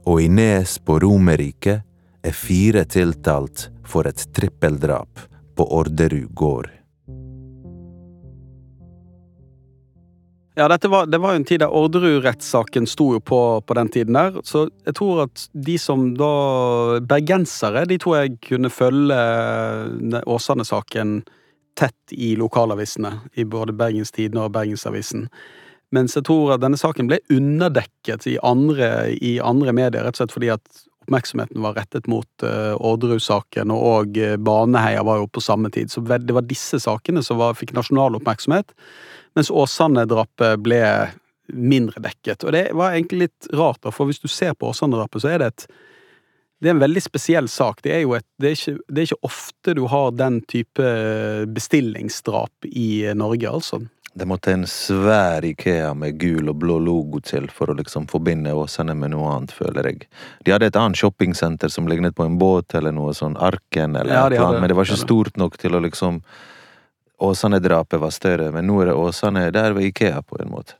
Og 0.06 0.22
i 0.22 0.28
Nes 0.30 0.78
på 0.78 1.00
Romerike 1.02 1.80
er 2.22 2.34
fire 2.34 2.84
tiltalt 2.86 3.68
for 3.86 4.06
et 4.06 4.22
trippeldrap 4.34 5.26
på 5.58 5.66
Orderud 5.74 6.30
gård. 6.34 6.70
Ja, 10.56 10.68
var, 10.88 11.06
det 11.06 11.18
var 11.18 11.34
jo 11.34 11.40
en 11.40 11.44
tid 11.44 11.60
der 11.60 11.74
Orderud-rettssaken 11.74 12.86
sto 12.88 13.10
jo 13.12 13.20
på, 13.20 13.40
på 13.60 13.74
den 13.76 13.90
tiden 13.92 14.16
der. 14.16 14.38
Så 14.46 14.68
jeg 14.86 14.96
tror 14.96 15.26
at 15.26 15.42
de 15.52 15.74
som 15.78 16.06
da 16.16 16.30
Bergensere, 17.04 17.82
de 17.84 17.98
tror 18.00 18.22
jeg 18.22 18.38
kunne 18.46 18.70
følge 18.72 19.18
Åsane-saken 20.24 21.18
tett 21.76 22.16
i 22.16 22.32
lokalavisene. 22.40 23.12
I 23.36 23.44
både 23.44 23.76
Bergens 23.76 24.14
Tidende 24.16 24.46
og 24.46 24.54
Bergensavisen. 24.56 25.26
Mens 25.94 26.16
jeg 26.18 26.26
tror 26.26 26.56
at 26.56 26.62
denne 26.64 26.78
saken 26.80 27.08
ble 27.10 27.20
underdekket 27.32 28.26
i 28.26 28.36
andre, 28.42 29.12
i 29.14 29.36
andre 29.38 29.74
medier, 29.76 30.02
rett 30.02 30.16
og 30.16 30.24
slett 30.24 30.34
fordi 30.34 30.50
at 30.56 30.84
oppmerksomheten 31.06 31.62
var 31.62 31.76
rettet 31.78 32.08
mot 32.10 32.42
uh, 32.42 32.74
Orderud-saken, 32.74 33.70
og 33.70 34.18
uh, 34.18 34.34
Baneheia 34.42 35.04
var 35.06 35.20
jo 35.22 35.28
på 35.30 35.44
samme 35.44 35.70
tid. 35.70 35.92
Så 35.92 36.02
det 36.02 36.34
var 36.34 36.48
disse 36.48 36.80
sakene 36.82 37.22
som 37.22 37.38
var, 37.38 37.54
fikk 37.58 37.76
nasjonal 37.76 38.18
oppmerksomhet 38.18 38.74
mens 39.36 39.50
Åsane-drapet 39.52 40.62
ble 40.64 40.80
mindre 41.52 42.00
dekket. 42.00 42.40
Og 42.46 42.54
det 42.56 42.70
var 42.72 42.94
egentlig 42.94 43.26
litt 43.26 43.48
rart, 43.52 43.82
da, 43.84 43.92
for 43.92 44.08
hvis 44.08 44.22
du 44.22 44.30
ser 44.32 44.54
på 44.56 44.70
Åsane-drapet, 44.72 45.22
så 45.22 45.34
er 45.34 45.42
det 45.42 45.50
et 45.52 45.68
det 46.56 46.70
er 46.70 46.72
en 46.72 46.80
veldig 46.80 47.02
spesiell 47.04 47.50
sak. 47.52 47.82
Det 47.84 47.92
er 47.92 47.98
jo 48.00 48.14
et, 48.16 48.24
det 48.40 48.48
er 48.48 48.54
ikke, 48.56 48.72
det 48.88 49.02
er 49.02 49.08
ikke 49.10 49.28
ofte 49.28 49.74
du 49.76 49.82
har 49.92 50.14
den 50.16 50.38
type 50.48 50.86
bestillingsdrap 51.52 52.68
i 52.70 52.88
Norge, 53.12 53.50
altså. 53.50 53.82
Det 54.16 54.24
måtte 54.24 54.52
en 54.54 54.64
svær 54.64 55.44
Ikea 55.44 55.90
med 55.94 56.16
gul 56.16 56.48
og 56.48 56.56
blå 56.62 56.78
logo 56.80 57.20
til 57.20 57.50
for 57.52 57.68
å 57.68 57.76
liksom 57.76 58.06
forbinde 58.08 58.54
Åsane 58.56 58.94
med 58.96 59.12
noe 59.12 59.28
annet, 59.34 59.52
føler 59.52 59.90
jeg. 59.90 60.06
De 60.46 60.54
hadde 60.54 60.70
et 60.70 60.78
annet 60.80 60.96
shoppingsenter 60.96 61.68
som 61.72 61.88
lignet 61.90 62.16
på 62.16 62.24
en 62.24 62.38
båt 62.40 62.72
eller 62.78 62.96
noe 62.96 63.12
sånn 63.16 63.36
Arken 63.36 63.92
eller 63.92 64.14
ja, 64.14 64.22
eller 64.24 64.46
annet, 64.46 64.62
men 64.64 64.72
det 64.72 64.78
var 64.78 64.88
ikke 64.88 65.04
stort 65.04 65.36
nok 65.36 65.60
til 65.60 65.76
å 65.76 65.84
liksom 65.84 66.22
Åsane-drapet 67.26 68.00
var 68.00 68.12
større, 68.12 68.48
men 68.52 68.66
nå 68.68 68.80
er 68.82 68.90
det 68.90 68.96
Åsane 69.00 69.46
der 69.52 69.76
ved 69.76 69.90
Ikea, 69.90 70.24
på 70.24 70.40
en 70.40 70.52
måte. 70.52 70.76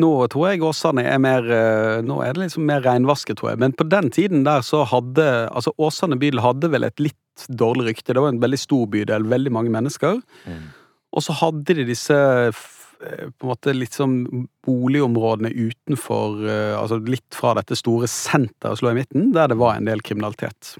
Nå 0.00 0.10
tror 0.32 0.48
jeg 0.48 0.64
Åsane 0.64 1.04
er 1.04 1.18
mer 1.20 1.48
eh, 1.52 1.98
Nå 2.04 2.22
er 2.24 2.32
det 2.32 2.46
liksom 2.46 2.64
mer 2.64 2.80
reinvasket, 2.84 3.36
tror 3.36 3.52
jeg. 3.52 3.60
Men 3.60 3.74
på 3.76 3.84
den 3.84 4.08
tiden 4.12 4.46
der 4.48 4.64
så 4.64 4.86
hadde 4.88 5.26
Altså, 5.52 5.74
Åsane 5.76 6.16
bydel 6.20 6.40
hadde 6.40 6.70
vel 6.72 6.88
et 6.88 7.00
litt 7.00 7.18
dårlig 7.48 7.90
rykte. 7.90 8.14
Det 8.14 8.22
var 8.22 8.32
en 8.32 8.40
veldig 8.40 8.60
stor 8.60 8.86
bydel, 8.92 9.28
veldig 9.28 9.52
mange 9.52 9.72
mennesker. 9.72 10.20
Mm. 10.48 10.64
Og 11.12 11.24
så 11.24 11.34
hadde 11.36 11.76
de 11.76 11.84
disse 11.88 12.16
eh, 12.16 13.26
på 13.28 13.46
en 13.46 13.50
måte 13.50 13.74
litt 13.76 13.96
sånn 13.98 14.46
boligområdene 14.64 15.50
utenfor 15.52 16.46
eh, 16.46 16.78
Altså 16.78 17.00
litt 17.04 17.36
fra 17.36 17.56
dette 17.58 17.76
store 17.78 18.08
senteret 18.10 18.82
lå 18.82 18.92
i 18.92 19.00
midten, 19.02 19.30
der 19.36 19.52
det 19.52 19.60
var 19.60 19.76
en 19.76 19.90
del 19.90 20.02
kriminalitet. 20.04 20.76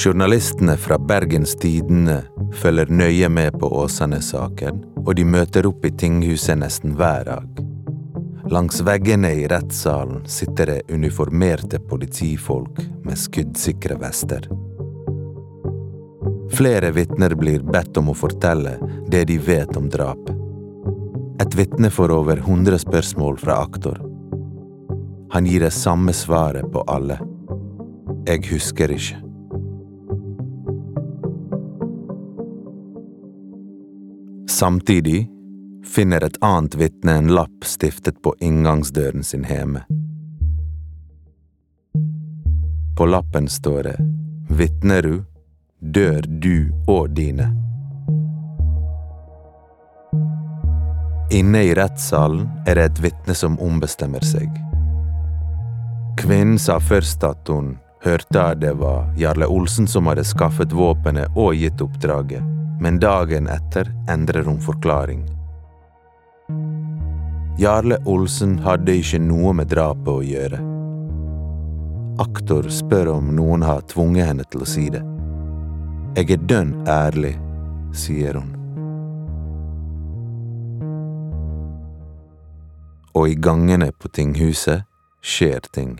Journalistene 0.00 0.78
fra 0.80 0.96
Bergens 0.98 1.52
Tidende 1.60 2.22
følger 2.56 2.88
nøye 2.88 3.28
med 3.28 3.58
på 3.60 3.68
Åsane-saken, 3.82 4.78
og 5.04 5.10
de 5.18 5.26
møter 5.28 5.68
opp 5.68 5.84
i 5.84 5.92
tinghuset 5.92 6.56
nesten 6.62 6.94
hver 6.96 7.26
dag. 7.28 7.60
Langs 8.50 8.80
veggene 8.86 9.34
i 9.42 9.44
rettssalen 9.50 10.24
sitter 10.30 10.72
det 10.72 10.94
uniformerte 10.94 11.82
politifolk 11.90 12.80
med 13.04 13.20
skuddsikre 13.20 13.98
vester. 14.00 14.48
Flere 16.52 16.90
vitner 16.92 17.34
blir 17.34 17.62
bedt 17.62 17.96
om 17.96 18.10
å 18.10 18.14
fortelle 18.14 18.76
det 19.08 19.24
de 19.30 19.38
vet 19.38 19.76
om 19.78 19.88
drap. 19.90 20.30
Et 21.40 21.54
vitne 21.56 21.90
får 21.90 22.12
over 22.12 22.42
100 22.42 22.78
spørsmål 22.82 23.38
fra 23.38 23.62
aktor. 23.62 24.00
Han 25.30 25.46
gir 25.46 25.60
det 25.60 25.70
samme 25.70 26.12
svaret 26.12 26.66
på 26.72 26.82
alle. 26.90 27.20
Jeg 28.26 28.44
husker 28.50 28.90
ikke. 28.92 29.20
Samtidig 34.50 35.30
finner 35.86 36.26
et 36.26 36.36
annet 36.44 36.74
vitne 36.76 37.14
en 37.16 37.30
lapp 37.32 37.64
stiftet 37.64 38.18
på 38.22 38.34
inngangsdøren 38.44 39.24
sin 39.24 39.46
hjemme. 39.48 39.86
På 42.98 43.06
lappen 43.06 43.48
står 43.48 43.82
det 43.82 43.96
Vitner 44.50 45.02
du, 45.02 45.14
dør 45.80 46.20
du 46.28 46.70
og 46.86 47.10
dine. 47.16 47.48
Inne 51.30 51.64
i 51.64 51.74
rettssalen 51.74 52.46
er 52.66 52.78
det 52.78 52.86
et 52.90 53.02
vitne 53.08 53.36
som 53.38 53.58
ombestemmer 53.62 54.24
seg. 54.26 54.48
Kvinnen 56.20 56.58
sa 56.58 56.78
først 56.82 57.24
at 57.24 57.48
hun 57.48 57.76
hørte 58.04 58.40
at 58.42 58.62
det 58.62 58.76
var 58.80 59.10
Jarle 59.16 59.48
Olsen 59.48 59.88
som 59.88 60.08
hadde 60.10 60.26
skaffet 60.26 60.72
våpenet 60.76 61.30
og 61.36 61.54
gitt 61.56 61.80
oppdraget 61.84 62.42
men 62.80 62.98
dagen 62.98 63.48
etter 63.48 63.92
endrer 64.08 64.44
hun 64.44 64.60
forklaring. 64.60 65.24
Jarle 67.60 67.98
Olsen 68.08 68.56
hadde 68.64 68.94
ikke 68.96 69.20
noe 69.20 69.52
med 69.56 69.68
drapet 69.68 70.08
å 70.08 70.22
gjøre. 70.24 70.60
Aktor 72.24 72.68
spør 72.72 73.12
om 73.18 73.34
noen 73.36 73.64
har 73.64 73.84
tvunget 73.92 74.30
henne 74.30 74.46
til 74.48 74.64
å 74.64 74.68
si 74.68 74.86
det. 74.92 75.02
Jeg 76.18 76.32
er 76.34 76.40
dønn 76.50 76.72
ærlig, 76.90 77.36
sier 77.94 78.34
hun. 78.34 78.48
Og 83.14 83.28
i 83.30 83.36
gangene 83.38 83.92
på 83.94 84.10
tinghuset 84.10 84.82
skjer 85.22 85.62
ting. 85.70 85.92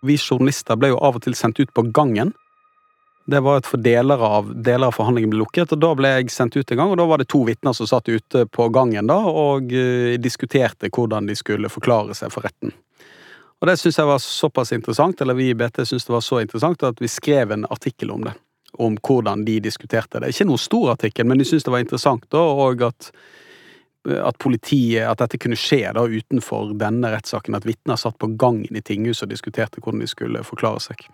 Vi 0.00 0.16
journalister 0.16 0.80
ble 0.80 0.94
jo 0.94 1.02
av 1.04 1.20
og 1.20 1.26
til 1.26 1.36
sendt 1.36 1.60
ut 1.60 1.68
på 1.76 1.84
gangen. 1.92 2.32
Det 3.28 3.42
var 3.44 3.60
et 3.60 3.68
for 3.68 3.84
deler 3.84 4.24
av, 4.24 4.48
deler 4.56 4.88
av 4.88 4.96
forhandlingen 4.96 5.34
ble 5.34 5.42
lukket, 5.42 5.76
og 5.76 5.84
da 5.84 5.92
ble 6.00 6.16
jeg 6.16 6.32
sendt 6.32 6.56
ut 6.56 6.72
en 6.72 6.80
gang. 6.80 6.96
Og 6.96 6.96
da 7.02 7.10
var 7.12 7.20
det 7.20 7.28
to 7.28 7.44
vitner 7.44 7.76
som 7.76 7.92
satt 7.92 8.08
ute 8.08 8.48
på 8.48 8.72
gangen 8.72 9.12
da, 9.12 9.20
og 9.20 9.68
uh, 9.68 10.16
diskuterte 10.16 10.88
hvordan 10.88 11.28
de 11.28 11.36
skulle 11.36 11.68
forklare 11.68 12.16
seg 12.16 12.32
for 12.32 12.48
retten. 12.48 12.72
Og 13.60 13.68
det 13.68 13.76
syns 13.76 14.00
jeg 14.00 14.08
var 14.08 14.24
såpass 14.24 14.72
interessant, 14.72 15.20
eller 15.20 15.36
vi 15.36 15.52
i 15.52 15.56
BT 15.58 15.84
syns 15.84 16.08
det 16.08 16.16
var 16.16 16.24
så 16.24 16.40
interessant, 16.40 16.88
at 16.88 17.04
vi 17.04 17.12
skrev 17.12 17.52
en 17.52 17.68
artikkel 17.68 18.16
om 18.16 18.24
det. 18.24 18.40
Om 18.80 18.96
hvordan 19.04 19.44
de 19.44 19.58
diskuterte 19.60 20.22
det. 20.22 20.32
Ikke 20.32 20.48
noen 20.48 20.62
stor 20.62 20.94
artikkel, 20.94 21.28
men 21.28 21.40
de 21.40 21.44
syntes 21.44 21.66
det 21.66 21.74
var 21.74 21.84
interessant, 21.84 22.24
da, 22.32 22.40
og 22.40 22.84
at 22.86 23.12
at 24.08 24.38
politiet, 24.40 25.04
at 25.04 25.20
dette 25.20 25.36
kunne 25.36 25.58
skje 25.60 25.82
da 25.92 26.06
utenfor 26.08 26.72
denne 26.80 27.10
rettssaken. 27.12 27.56
At 27.58 27.66
vitner 27.68 28.00
satt 28.00 28.16
på 28.18 28.30
gangen 28.40 28.76
i 28.76 28.80
tinghuset 28.80 29.26
og 29.26 29.34
diskuterte 29.34 29.82
hvordan 29.82 30.00
de 30.00 30.08
skulle 30.08 30.44
forklare 30.46 30.80
seg. 30.80 31.04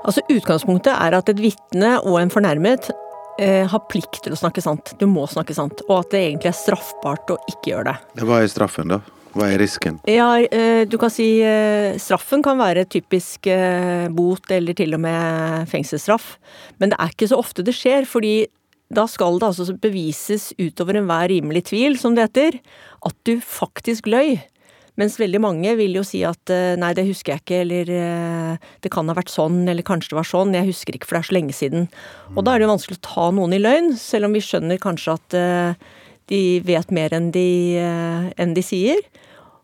Altså 0.00 0.24
Utgangspunktet 0.32 0.94
er 0.94 1.18
at 1.18 1.28
et 1.28 1.40
vitne 1.42 1.98
og 2.00 2.16
en 2.22 2.32
fornærmet 2.32 2.88
eh, 3.42 3.66
har 3.68 3.82
plikt 3.92 4.22
til 4.24 4.32
å 4.32 4.40
snakke 4.40 4.64
sant. 4.64 4.94
Du 4.98 5.04
må 5.10 5.26
snakke 5.28 5.54
sant. 5.54 5.84
Og 5.90 5.98
at 5.98 6.14
det 6.14 6.24
egentlig 6.24 6.54
er 6.54 6.56
straffbart 6.56 7.34
å 7.34 7.40
ikke 7.52 7.74
gjøre 7.74 7.92
det. 7.92 8.24
Hva 8.24 8.40
er 8.40 8.48
straffen, 8.52 8.96
da? 8.96 9.02
Hva 9.30 9.46
er 9.52 9.60
risken? 9.62 10.00
Ja, 10.10 10.32
eh, 10.42 10.82
du 10.90 10.96
kan 10.98 11.12
si 11.12 11.38
eh, 11.44 11.94
Straffen 12.02 12.42
kan 12.42 12.58
være 12.58 12.86
typisk 12.90 13.46
eh, 13.50 14.08
bot 14.10 14.50
eller 14.50 14.74
til 14.76 14.96
og 14.96 15.04
med 15.04 15.68
fengselsstraff. 15.70 16.34
Men 16.82 16.90
det 16.90 16.98
er 16.98 17.12
ikke 17.14 17.30
så 17.30 17.38
ofte 17.38 17.64
det 17.66 17.76
skjer, 17.78 18.08
fordi 18.10 18.48
da 18.90 19.06
skal 19.06 19.38
det 19.38 19.52
altså 19.52 19.76
bevises 19.78 20.50
utover 20.58 20.98
enhver 20.98 21.30
rimelig 21.30 21.68
tvil, 21.70 21.94
som 21.98 22.16
det 22.16 22.26
heter, 22.26 22.58
at 23.06 23.14
du 23.28 23.36
faktisk 23.38 24.10
løy. 24.10 24.40
Mens 24.98 25.14
veldig 25.20 25.38
mange 25.40 25.76
vil 25.78 25.94
jo 25.94 26.02
si 26.04 26.24
at 26.26 26.50
nei, 26.76 26.90
det 26.98 27.06
husker 27.06 27.36
jeg 27.36 27.44
ikke, 27.44 27.60
eller 27.62 28.58
det 28.82 28.90
kan 28.92 29.08
ha 29.08 29.14
vært 29.16 29.30
sånn, 29.30 29.62
eller 29.70 29.86
kanskje 29.86 30.10
det 30.10 30.18
var 30.18 30.28
sånn, 30.28 30.56
jeg 30.58 30.66
husker 30.72 30.98
ikke 30.98 31.06
for 31.06 31.16
det 31.16 31.22
er 31.22 31.28
så 31.30 31.36
lenge 31.38 31.54
siden. 31.56 31.86
Og 32.34 32.42
da 32.42 32.52
er 32.52 32.60
det 32.60 32.66
jo 32.66 32.72
vanskelig 32.72 32.98
å 32.98 33.06
ta 33.06 33.28
noen 33.38 33.54
i 33.54 33.62
løgn, 33.62 33.94
selv 33.96 34.26
om 34.26 34.34
vi 34.34 34.42
skjønner 34.44 34.82
kanskje 34.82 35.14
at 35.14 35.38
de 36.30 36.60
vet 36.64 36.94
mer 36.94 37.14
enn 37.16 37.30
de, 37.34 37.48
enn 38.38 38.54
de 38.56 38.64
sier. 38.64 39.02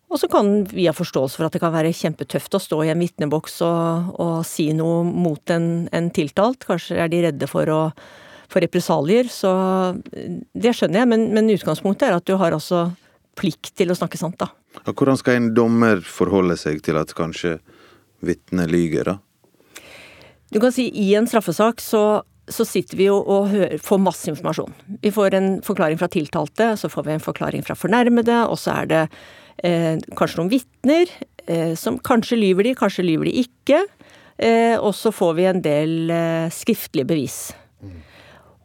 Og 0.07 0.21
så 0.23 0.29
kan 0.31 0.61
vi 0.71 0.87
ha 0.87 0.95
forståelse 0.95 1.39
for 1.39 1.49
at 1.49 1.57
det 1.57 1.63
kan 1.63 1.75
være 1.75 1.95
kjempetøft 1.95 2.55
å 2.55 2.63
stå 2.63 2.79
i 2.85 2.93
en 2.93 3.03
vitneboks 3.03 3.59
og, 3.67 4.13
og, 4.23 4.37
si 4.47 4.69
noe 4.77 5.03
mot 5.07 5.51
en, 5.51 5.89
en, 5.95 6.13
tiltalt. 6.15 6.63
Kanskje 6.69 7.01
er 7.03 7.11
de 7.11 7.25
redde 7.25 7.49
for, 7.51 7.71
å, 7.73 7.81
for 8.47 8.63
represalier. 8.63 9.27
Så 9.33 9.51
det 10.55 10.77
skjønner 10.79 11.03
jeg, 11.03 11.11
men, 11.11 11.27
men 11.35 11.51
utgangspunktet 11.57 12.09
er 12.09 12.21
at 12.21 12.29
du 12.29 12.37
har 12.39 12.55
altså 12.55 12.87
plikt 13.37 13.75
til 13.77 13.91
å 13.93 13.99
snakke 13.99 14.21
sant, 14.21 14.39
da. 14.41 14.53
Hvordan 14.87 15.19
skal 15.19 15.41
en 15.41 15.51
dommer 15.57 16.01
forholde 16.05 16.57
seg 16.61 16.79
til 16.87 16.99
at 17.01 17.13
kanskje 17.17 17.57
vitnet 18.25 18.71
lyver, 18.71 19.11
da? 19.11 19.19
Du 20.55 20.61
kan 20.63 20.71
si 20.73 20.87
i 21.03 21.11
en 21.19 21.27
straffesak 21.27 21.83
så 21.83 22.23
så 22.49 22.65
sitter 22.67 22.99
vi 22.99 23.09
jo 23.09 23.17
og 23.19 23.49
hører, 23.51 23.81
får 23.83 23.99
masse 24.03 24.31
informasjon. 24.31 24.75
Vi 25.03 25.11
får 25.15 25.35
en 25.35 25.49
forklaring 25.67 25.99
fra 25.99 26.09
tiltalte, 26.13 26.73
så 26.79 26.91
får 26.91 27.07
vi 27.09 27.17
en 27.17 27.25
forklaring 27.25 27.65
fra 27.67 27.75
fornærmede, 27.79 28.45
og 28.47 28.59
så 28.63 28.77
er 28.83 28.91
det 28.93 29.03
eh, 29.67 29.97
kanskje 30.19 30.41
noen 30.41 30.53
vitner 30.53 31.11
eh, 31.47 31.75
som 31.79 31.99
kanskje 31.99 32.39
lyver 32.39 32.69
de, 32.69 32.77
kanskje 32.79 33.07
lyver 33.07 33.31
de 33.31 33.43
ikke. 33.43 33.83
Eh, 34.39 34.77
og 34.77 34.93
så 34.95 35.11
får 35.15 35.35
vi 35.39 35.49
en 35.51 35.65
del 35.65 36.13
eh, 36.13 36.53
skriftlige 36.55 37.09
bevis. 37.09 37.41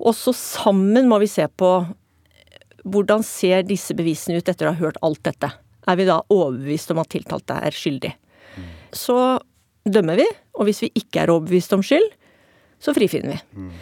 Og 0.01 0.15
så 0.17 0.33
sammen 0.35 1.09
må 1.09 1.21
vi 1.21 1.29
se 1.29 1.45
på 1.45 1.73
hvordan 2.81 3.21
ser 3.25 3.61
disse 3.67 3.93
bevisene 3.97 4.39
ut 4.41 4.49
etter 4.49 4.67
å 4.67 4.73
ha 4.73 4.81
hørt 4.81 4.97
alt 5.05 5.21
dette. 5.25 5.51
Er 5.89 5.97
vi 5.97 6.07
da 6.09 6.21
overbevist 6.33 6.93
om 6.93 7.01
at 7.01 7.11
tiltalte 7.13 7.57
er 7.61 7.75
skyldig? 7.75 8.13
Så 8.93 9.17
dømmer 9.85 10.17
vi, 10.19 10.25
og 10.57 10.67
hvis 10.67 10.81
vi 10.83 10.91
ikke 10.97 11.23
er 11.23 11.33
overbevist 11.33 11.73
om 11.77 11.85
skyld, 11.85 12.09
så 12.81 12.93
frifinner 12.97 13.35
vi. 13.35 13.39
Mm. 13.61 13.73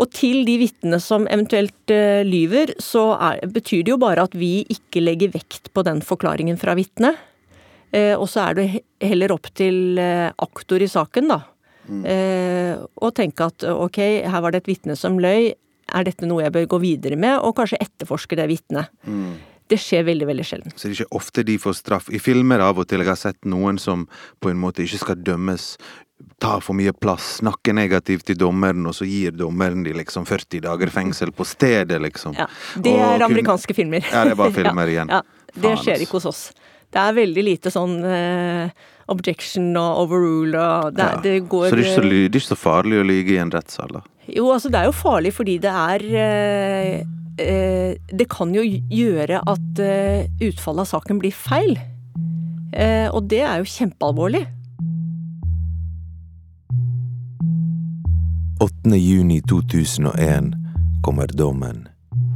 Og 0.00 0.08
til 0.16 0.46
de 0.48 0.56
vitnene 0.62 0.98
som 1.02 1.26
eventuelt 1.30 1.92
uh, 1.92 2.22
lyver, 2.24 2.74
så 2.80 3.12
er, 3.18 3.42
betyr 3.52 3.84
det 3.84 3.92
jo 3.92 4.00
bare 4.00 4.24
at 4.24 4.36
vi 4.38 4.62
ikke 4.72 5.02
legger 5.04 5.34
vekt 5.34 5.72
på 5.74 5.84
den 5.86 6.00
forklaringen 6.04 6.58
fra 6.60 6.76
vitnet. 6.78 7.20
Uh, 7.92 8.16
og 8.16 8.24
så 8.32 8.46
er 8.46 8.56
det 8.56 8.68
heller 9.04 9.34
opp 9.34 9.50
til 9.58 10.00
uh, 10.00 10.32
aktor 10.42 10.82
i 10.82 10.90
saken, 10.90 11.32
da. 11.34 11.42
Mm. 11.82 12.04
å 13.02 13.08
tenke 13.10 13.42
at 13.50 13.64
ok, 13.66 13.96
her 14.30 14.42
var 14.44 14.54
det 14.54 14.60
et 14.60 14.68
vitne 14.70 14.94
som 14.94 15.16
løy. 15.18 15.48
Er 15.90 16.04
dette 16.06 16.28
noe 16.30 16.44
jeg 16.44 16.54
bør 16.54 16.68
gå 16.76 16.78
videre 16.78 17.18
med, 17.18 17.40
og 17.42 17.56
kanskje 17.58 17.80
etterforske 17.82 18.38
det 18.38 18.46
vitnet? 18.52 18.92
Mm. 19.02 19.32
Det 19.66 19.80
skjer 19.82 20.06
veldig 20.06 20.28
veldig 20.30 20.46
sjelden. 20.46 20.74
Så 20.76 20.86
det 20.86 20.92
er 20.92 21.00
ikke 21.00 21.18
ofte 21.18 21.44
de 21.48 21.58
får 21.58 21.74
straff. 21.80 22.06
I 22.14 22.22
filmer 22.22 22.62
av 22.62 22.78
og 22.78 22.86
til 22.86 23.02
jeg 23.02 23.10
har 23.10 23.18
sett 23.18 23.50
noen 23.50 23.82
som 23.82 24.06
på 24.38 24.52
en 24.52 24.62
måte 24.62 24.86
ikke 24.86 25.02
skal 25.02 25.26
dømmes 25.26 25.72
tar 26.42 26.62
for 26.64 26.76
mye 26.78 26.92
plass, 26.96 27.38
snakker 27.40 27.76
negativt 27.76 28.26
til 28.30 28.38
dommeren, 28.40 28.86
og 28.88 28.96
så 28.96 29.06
gir 29.06 29.34
dommeren 29.36 29.84
de 29.86 29.94
liksom 29.96 30.26
40 30.28 30.64
dager 30.64 30.90
fengsel 30.92 31.32
på 31.34 31.46
stedet, 31.46 32.00
liksom. 32.02 32.34
Ja, 32.38 32.48
Det 32.74 32.96
er 32.96 33.14
og 33.20 33.28
amerikanske 33.30 33.72
kun... 33.72 33.78
filmer. 33.82 34.08
Ja, 34.10 34.24
det 34.26 34.34
er 34.34 34.40
bare 34.40 34.56
filmer 34.60 34.90
ja, 34.90 34.96
igjen. 34.96 35.12
Ja, 35.14 35.22
det 35.62 35.76
skjer 35.84 36.02
ikke 36.02 36.18
hos 36.18 36.28
oss. 36.32 36.42
Det 36.92 37.00
er 37.00 37.14
veldig 37.16 37.44
lite 37.46 37.72
sånn 37.72 37.94
uh, 38.04 38.68
objection 39.12 39.70
og 39.80 40.02
overrule 40.04 40.60
og 40.60 40.96
det, 40.96 41.08
det 41.24 41.36
går 41.48 41.70
Så 41.70 41.78
det 41.78 41.86
er, 41.86 41.94
så, 41.94 42.02
det 42.04 42.18
er 42.18 42.40
ikke 42.42 42.50
så 42.50 42.58
farlig 42.60 42.98
å 43.00 43.06
lyge 43.08 43.36
i 43.36 43.40
en 43.40 43.52
rettssal, 43.52 43.94
da? 43.96 44.02
Jo, 44.28 44.50
altså 44.52 44.70
det 44.70 44.82
er 44.82 44.90
jo 44.90 44.94
farlig 44.94 45.32
fordi 45.34 45.56
det 45.62 45.72
er 45.72 46.04
uh, 46.12 46.98
uh, 47.40 47.94
Det 48.12 48.28
kan 48.30 48.52
jo 48.54 48.66
gjøre 48.66 49.40
at 49.40 49.82
utfallet 50.44 50.84
av 50.84 50.90
saken 50.90 51.22
blir 51.22 51.32
feil. 51.32 51.78
og 53.12 53.24
det 53.28 53.40
er 53.44 53.62
jo 53.62 53.68
kjempealvorlig. 53.68 54.44
8. 58.86 58.96
juni 58.96 59.42
2001 59.42 60.54
kommer 61.02 61.26
dommen. 61.26 61.88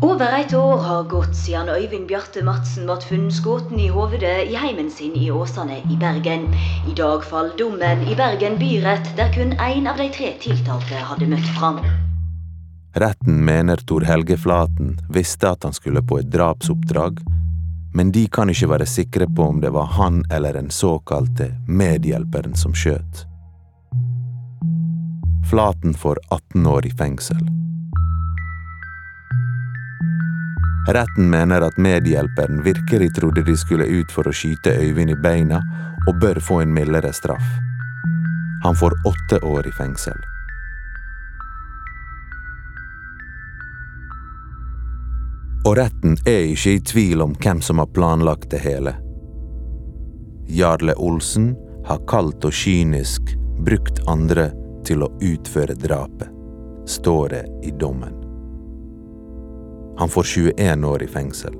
Over 0.02 0.40
et 0.40 0.54
år 0.54 0.78
har 0.78 1.04
gått 1.10 1.34
siden 1.36 1.68
Øyvind 1.68 2.06
Bjarte 2.06 2.44
Madsen 2.46 2.86
ble 2.86 2.96
funnet 3.02 3.34
skutt 3.34 3.72
i 3.74 3.88
hovedet 3.90 4.46
i 4.52 4.54
heimen 4.54 4.90
sin 4.90 5.16
i 5.18 5.26
Åsane 5.30 5.80
i 5.90 5.98
Bergen. 5.98 6.46
I 6.86 6.94
dag 6.94 7.24
faller 7.24 7.56
dommen 7.58 8.06
i 8.06 8.14
Bergen 8.14 8.60
byrett, 8.62 9.10
der 9.16 9.32
kun 9.34 9.56
én 9.58 9.90
av 9.90 9.98
de 9.98 10.06
tre 10.14 10.36
tiltalte 10.38 11.02
hadde 11.10 11.26
møtt 11.34 11.50
fram. 11.58 11.82
Retten 12.94 13.44
mener 13.44 13.82
Tor 13.82 14.06
Helge 14.06 14.38
Flaten 14.38 15.00
visste 15.10 15.50
at 15.50 15.66
han 15.66 15.74
skulle 15.74 16.02
på 16.02 16.20
et 16.22 16.30
drapsoppdrag, 16.30 17.18
men 17.94 18.12
de 18.14 18.28
kan 18.30 18.54
ikke 18.54 18.70
være 18.70 18.86
sikre 18.86 19.26
på 19.26 19.50
om 19.50 19.64
det 19.64 19.74
var 19.74 19.96
han 19.98 20.22
eller 20.30 20.54
den 20.54 20.70
såkalte 20.70 21.56
medhjelperen 21.66 22.54
som 22.54 22.74
skjøt. 22.74 23.26
Flaten 25.50 25.94
får 25.94 26.18
18 26.30 26.66
år 26.66 26.86
i 26.86 26.90
fengsel. 26.90 27.48
Retten 30.88 31.30
mener 31.30 31.60
at 31.60 31.78
medhjelperen 31.78 32.62
virkelig 32.62 33.14
trodde 33.14 33.42
de 33.42 33.56
skulle 33.56 33.84
ut 33.84 34.10
for 34.10 34.26
å 34.26 34.34
skyte 34.34 34.74
Øyvind 34.74 35.10
i 35.10 35.18
beina, 35.22 35.60
og 36.06 36.18
bør 36.22 36.40
få 36.42 36.60
en 36.62 36.74
mildere 36.74 37.12
straff. 37.12 37.46
Han 38.62 38.74
får 38.74 38.94
åtte 39.06 39.40
år 39.46 39.66
i 39.66 39.72
fengsel. 39.78 40.18
Og 45.66 45.74
retten 45.78 46.18
er 46.26 46.50
ikke 46.50 46.76
i 46.76 46.84
tvil 46.90 47.22
om 47.22 47.34
hvem 47.38 47.62
som 47.62 47.82
har 47.82 47.90
planlagt 47.94 48.50
det 48.50 48.62
hele. 48.66 48.94
Jarle 50.46 50.94
Olsen 50.94 51.54
har 51.86 52.02
kaldt 52.10 52.46
og 52.46 52.54
kynisk 52.54 53.34
brukt 53.66 53.98
andre 54.06 54.52
til 54.86 55.02
å 55.02 55.10
utføre 55.20 55.74
drapet, 55.74 56.30
står 56.86 57.28
det 57.34 57.44
i 57.66 57.74
dommen. 57.74 58.14
Han 59.98 60.12
får 60.12 60.22
21 60.22 60.84
år 60.84 61.02
i 61.02 61.08
fengsel. 61.08 61.54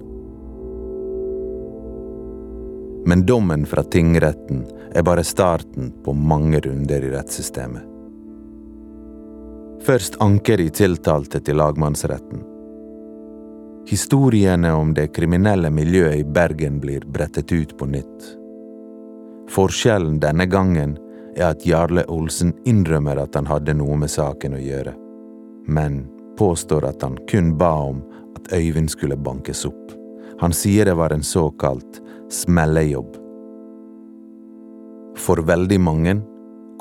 Men 3.06 3.26
dommen 3.26 3.66
fra 3.66 3.82
tingretten 3.82 4.64
er 4.94 5.02
bare 5.06 5.24
starten 5.24 5.92
på 6.04 6.12
mange 6.12 6.60
runder 6.60 7.04
i 7.04 7.12
rettssystemet. 7.14 7.92
Først 9.86 10.18
anker 10.20 10.58
de 10.58 10.66
tiltalte 10.74 11.40
til 11.46 11.60
lagmannsretten. 11.60 12.42
Historiene 13.86 14.72
om 14.74 14.90
det 14.94 15.12
kriminelle 15.14 15.70
miljøet 15.70 16.18
i 16.18 16.24
Bergen 16.26 16.80
blir 16.82 17.06
brettet 17.06 17.52
ut 17.52 17.76
på 17.78 17.86
nytt. 17.86 18.30
Forskjellen 19.54 20.18
denne 20.18 20.48
gangen 20.50 20.96
er 21.36 21.52
at 21.52 21.66
Jarle 21.68 22.04
Olsen 22.12 22.54
innrømmer 22.64 23.20
at 23.20 23.36
han 23.36 23.48
hadde 23.48 23.76
noe 23.76 23.96
med 24.00 24.10
saken 24.10 24.56
å 24.56 24.62
gjøre, 24.62 24.94
men 25.68 26.04
påstår 26.38 26.88
at 26.88 27.04
han 27.04 27.18
kun 27.30 27.54
ba 27.60 27.72
om 27.90 28.02
at 28.36 28.52
Øyvind 28.52 28.90
skulle 28.92 29.16
bankes 29.16 29.64
opp. 29.68 29.92
Han 30.40 30.52
sier 30.52 30.84
det 30.84 30.96
var 30.96 31.12
en 31.12 31.24
såkalt 31.24 32.00
smellejobb. 32.32 33.16
For 35.16 35.40
veldig 35.48 35.78
mange 35.80 36.18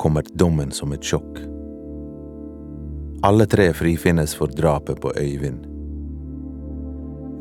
kommer 0.00 0.26
dommen 0.36 0.72
som 0.76 0.92
et 0.92 1.04
sjokk. 1.04 1.40
Alle 3.24 3.46
tre 3.48 3.70
frifinnes 3.74 4.36
for 4.36 4.52
drapet 4.52 5.00
på 5.00 5.12
Øyvind. 5.16 5.64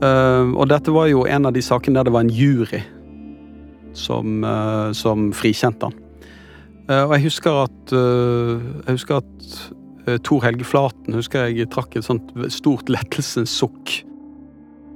Uh, 0.03 0.51
og 0.59 0.67
dette 0.71 0.91
var 0.91 1.07
jo 1.07 1.23
en 1.27 1.47
av 1.47 1.53
de 1.55 1.63
sakene 1.63 1.99
der 1.99 2.07
det 2.07 2.15
var 2.15 2.25
en 2.25 2.31
jury 2.31 2.81
som, 3.95 4.43
uh, 4.43 4.91
som 4.95 5.29
frikjente 5.35 5.87
han. 5.87 6.04
Uh, 6.85 7.03
og 7.07 7.15
jeg 7.15 7.25
husker 7.25 7.63
at 7.65 7.93
Jeg 7.95 8.93
husker 8.97 9.21
at 9.23 10.19
Tor 10.21 10.43
Helge 10.45 10.67
Flaten 10.67 11.15
husker 11.17 11.47
jeg 11.49 11.69
trakk 11.73 11.95
et 11.97 12.05
sånt 12.05 12.27
stort 12.53 12.91
lettelsens 12.93 13.49
sukk. 13.49 14.03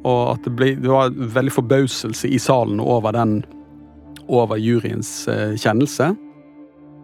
Og 0.06 0.36
at 0.36 0.44
det, 0.46 0.54
ble, 0.54 0.68
det 0.78 0.92
var 0.92 1.10
veldig 1.10 1.54
forbauselse 1.56 2.30
i 2.30 2.38
salen 2.38 2.78
over 2.80 3.16
den 3.18 3.40
over 4.30 4.62
juryens 4.62 5.26
kjennelse. 5.58 6.12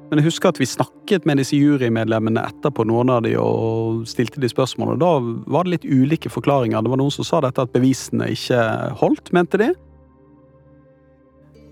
Men 0.10 0.22
jeg 0.22 0.28
husker 0.28 0.52
at 0.52 0.60
vi 0.62 0.68
snakket 0.70 1.26
med 1.26 1.40
disse 1.42 1.58
jurymedlemmene 1.58 2.44
etterpå, 2.46 2.86
noen 2.86 3.10
av 3.10 3.24
de, 3.26 3.34
og 3.42 4.06
stilte 4.10 4.42
de 4.42 4.50
spørsmål. 4.52 5.00
Da 5.02 5.10
var 5.50 5.66
det 5.66 5.74
litt 5.74 5.88
ulike 5.90 6.30
forklaringer. 6.30 6.86
Det 6.86 6.92
var 6.94 7.02
noen 7.02 7.14
som 7.14 7.26
sa 7.26 7.42
dette 7.44 7.66
at 7.66 7.74
bevisene 7.74 8.30
ikke 8.36 8.60
holdt, 9.02 9.34
mente 9.36 9.60
de. 9.62 9.72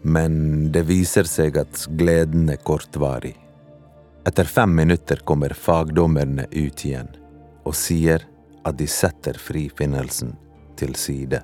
Men 0.03 0.71
det 0.75 0.83
viser 0.89 1.27
seg 1.29 1.57
at 1.61 1.85
gleden 1.95 2.49
er 2.51 2.59
kortvarig. 2.59 3.37
Etter 4.27 4.47
fem 4.47 4.75
minutter 4.75 5.23
kommer 5.27 5.55
fagdommerne 5.55 6.45
ut 6.51 6.85
igjen 6.85 7.09
og 7.63 7.75
sier 7.75 8.23
at 8.67 8.77
de 8.79 8.87
setter 8.87 9.39
frifinnelsen 9.39 10.35
til 10.79 10.95
side. 10.99 11.41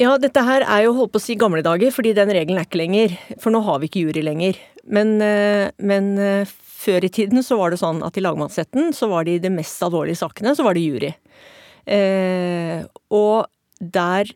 Ja, 0.00 0.16
dette 0.18 0.42
her 0.42 0.64
er 0.66 0.84
jo 0.84 0.94
holdt 0.96 1.14
på 1.14 1.20
å 1.20 1.22
si 1.22 1.36
gamle 1.38 1.62
dager, 1.64 1.92
fordi 1.94 2.12
den 2.16 2.32
regelen 2.34 2.58
er 2.58 2.66
ikke 2.66 2.80
lenger. 2.80 3.14
For 3.40 3.54
nå 3.54 3.60
har 3.64 3.78
vi 3.80 3.88
ikke 3.88 4.02
jury 4.08 4.24
lenger. 4.26 4.58
Men, 4.84 5.14
eh, 5.22 5.70
men 5.78 6.16
eh, 6.18 6.50
før 6.84 7.06
i 7.06 7.12
tiden 7.14 7.44
så 7.46 7.56
var 7.60 7.72
det 7.72 7.80
sånn 7.80 8.02
at 8.04 8.18
i 8.18 8.24
lagmannsretten 8.24 8.92
så 8.96 9.08
var 9.12 9.24
det 9.24 9.38
i 9.38 9.44
de 9.44 9.52
mest 9.54 9.80
alvorlige 9.86 10.20
sakene 10.20 10.52
så 10.56 10.66
var 10.66 10.74
det 10.76 10.84
jury. 10.84 11.12
Eh, 11.86 12.82
og 13.14 13.46
der 13.78 14.32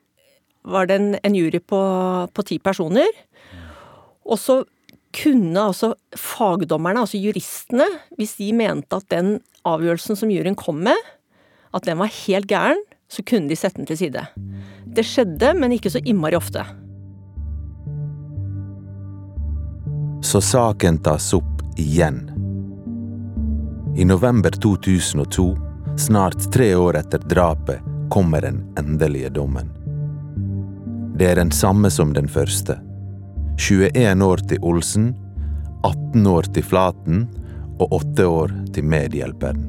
var 0.65 0.89
det 0.89 0.99
en, 0.99 1.13
en 1.23 1.37
jury 1.37 1.61
på, 1.61 1.81
på 2.33 2.45
ti 2.47 2.59
personer. 2.59 3.09
Og 4.29 4.39
så 4.41 4.63
kunne 5.15 5.61
altså 5.61 5.95
fagdommerne, 6.17 7.01
altså 7.01 7.21
juristene, 7.21 7.87
hvis 8.19 8.37
de 8.41 8.53
mente 8.57 8.99
at 8.99 9.09
den 9.13 9.39
avgjørelsen 9.69 10.19
som 10.19 10.33
juryen 10.33 10.59
kom 10.59 10.83
med, 10.85 10.97
at 11.75 11.85
den 11.89 11.99
var 12.01 12.13
helt 12.27 12.49
gæren, 12.49 12.81
så 13.09 13.25
kunne 13.25 13.49
de 13.49 13.57
sette 13.57 13.81
den 13.81 13.89
til 13.89 13.99
side. 13.99 14.27
Det 14.85 15.05
skjedde, 15.07 15.55
men 15.57 15.73
ikke 15.73 15.93
så 15.93 16.03
innmari 16.05 16.37
ofte. 16.37 16.65
Så 20.25 20.43
saken 20.45 20.99
tas 21.05 21.31
opp 21.37 21.63
igjen. 21.81 22.27
I 23.97 24.05
november 24.05 24.51
2002, 24.51 25.47
snart 25.99 26.53
tre 26.53 26.75
år 26.77 27.01
etter 27.01 27.23
drapet, 27.31 27.81
kommer 28.13 28.45
den 28.45 28.61
endelige 28.79 29.31
dommen. 29.35 29.78
Det 31.19 31.27
er 31.27 31.35
den 31.35 31.51
samme 31.51 31.91
som 31.91 32.13
den 32.15 32.29
første. 32.31 32.77
21 33.59 34.23
år 34.25 34.37
til 34.37 34.59
Olsen, 34.63 35.09
18 35.83 36.27
år 36.31 36.47
til 36.55 36.63
Flaten 36.63 37.25
og 37.81 37.93
8 37.93 38.27
år 38.27 38.55
til 38.75 38.87
medhjelperen. 38.87 39.65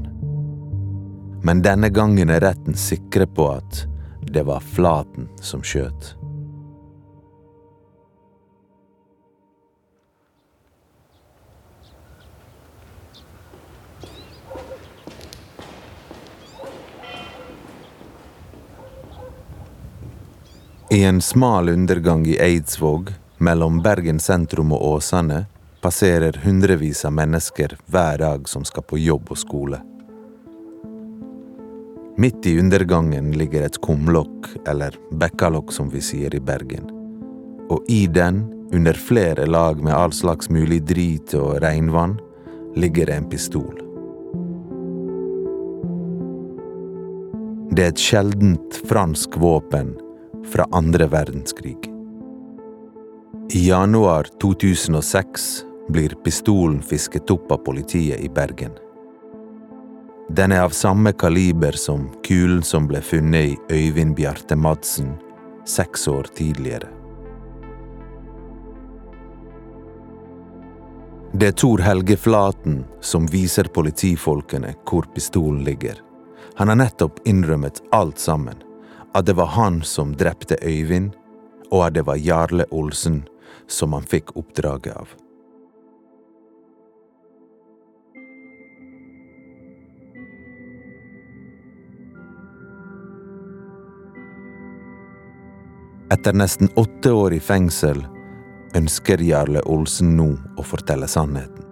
Men 1.41 1.63
denne 1.65 1.89
gangen 1.89 2.29
er 2.29 2.43
retten 2.45 2.77
sikre 2.77 3.25
på 3.25 3.47
at 3.55 3.81
det 4.29 4.45
var 4.45 4.62
Flaten 4.62 5.25
som 5.41 5.65
skjøt. 5.65 6.13
I 20.91 21.04
en 21.04 21.21
smal 21.21 21.69
undergang 21.69 22.28
i 22.28 22.38
Eidsvåg, 22.38 23.13
mellom 23.38 23.82
Bergen 23.82 24.19
sentrum 24.19 24.71
og 24.73 24.86
Åsane, 24.88 25.43
passerer 25.82 26.39
hundrevis 26.43 27.04
av 27.06 27.13
mennesker 27.13 27.75
hver 27.86 28.17
dag 28.17 28.49
som 28.49 28.65
skal 28.65 28.84
på 28.89 28.97
jobb 28.97 29.30
og 29.30 29.38
skole. 29.38 29.78
Midt 32.17 32.49
i 32.49 32.56
undergangen 32.60 33.30
ligger 33.38 33.67
et 33.67 33.78
kumlokk, 33.86 34.49
eller 34.65 34.97
bekkalokk 35.21 35.69
som 35.78 35.93
vi 35.93 36.02
sier 36.02 36.34
i 36.34 36.41
Bergen. 36.41 36.89
Og 37.69 37.86
i 37.86 38.08
den, 38.08 38.47
under 38.73 38.97
flere 38.97 39.45
lag 39.45 39.78
med 39.78 39.93
all 39.93 40.13
slags 40.13 40.49
mulig 40.49 40.82
drit 40.89 41.38
og 41.38 41.62
regnvann, 41.62 42.17
ligger 42.73 43.13
det 43.13 43.21
en 43.21 43.30
pistol. 43.30 43.78
Det 47.69 47.86
er 47.86 47.93
et 47.93 48.08
sjeldent 48.10 48.86
fransk 48.89 49.38
våpen 49.38 49.99
fra 50.45 50.67
andre 50.71 51.08
verdenskrig. 51.08 51.78
I 53.52 53.67
januar 53.67 54.28
2006 54.41 55.63
blir 55.89 56.10
pistolen 56.10 56.82
fisket 56.82 57.32
opp 57.32 57.52
av 57.52 57.58
politiet 57.58 58.19
i 58.19 58.30
Bergen. 58.30 58.71
Den 60.30 60.52
er 60.52 60.62
av 60.62 60.69
samme 60.69 61.13
kaliber 61.13 61.71
som 61.71 62.10
kulen 62.28 62.62
som 62.63 62.86
ble 62.88 63.02
funnet 63.02 63.56
i 63.56 63.58
Øyvind 63.73 64.15
Bjarte 64.15 64.56
Madsen 64.56 65.15
seks 65.65 66.08
år 66.08 66.30
tidligere. 66.38 66.88
Det 71.34 71.47
er 71.47 71.58
Tor 71.58 71.82
Helge 71.82 72.17
Flaten 72.17 72.84
som 73.02 73.28
viser 73.30 73.69
politifolkene 73.73 74.75
hvor 74.89 75.10
pistolen 75.13 75.63
ligger. 75.65 75.97
Han 76.58 76.69
har 76.69 76.78
nettopp 76.86 77.21
innrømmet 77.25 77.82
alt 77.91 78.19
sammen. 78.19 78.68
At 79.13 79.26
det 79.26 79.34
var 79.34 79.45
han 79.45 79.82
som 79.82 80.13
drepte 80.15 80.58
Øyvind, 80.62 81.15
og 81.72 81.86
at 81.86 81.93
det 81.93 82.06
var 82.06 82.15
Jarle 82.15 82.65
Olsen 82.72 83.24
som 83.67 83.93
han 83.93 84.06
fikk 84.06 84.36
oppdraget 84.38 84.93
av. 84.95 85.10
Etter 96.10 96.34
nesten 96.34 96.69
åtte 96.76 97.12
år 97.13 97.34
i 97.34 97.39
fengsel 97.39 98.02
ønsker 98.76 99.22
Jarle 99.22 99.62
Olsen 99.69 100.15
nå 100.17 100.32
å 100.58 100.65
fortelle 100.65 101.08
sannheten. 101.08 101.65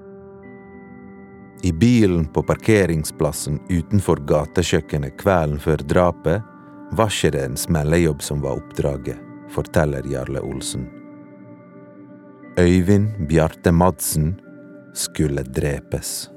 I 1.66 1.72
bilen 1.74 2.28
på 2.30 2.44
parkeringsplassen 2.46 3.58
utenfor 3.70 4.22
gatekjøkkenet 4.30 5.18
kvelden 5.18 5.58
før 5.60 5.82
drapet 5.90 6.57
var 6.92 7.12
ikke 7.12 7.32
det 7.36 7.44
en 7.46 7.58
smellejobb 7.58 8.22
som 8.24 8.42
var 8.42 8.62
oppdraget, 8.62 9.20
forteller 9.52 10.08
Jarle 10.12 10.42
Olsen. 10.42 10.88
Øyvind 12.60 13.28
Bjarte 13.30 13.72
Madsen 13.72 14.40
skulle 14.94 15.44
drepes. 15.44 16.30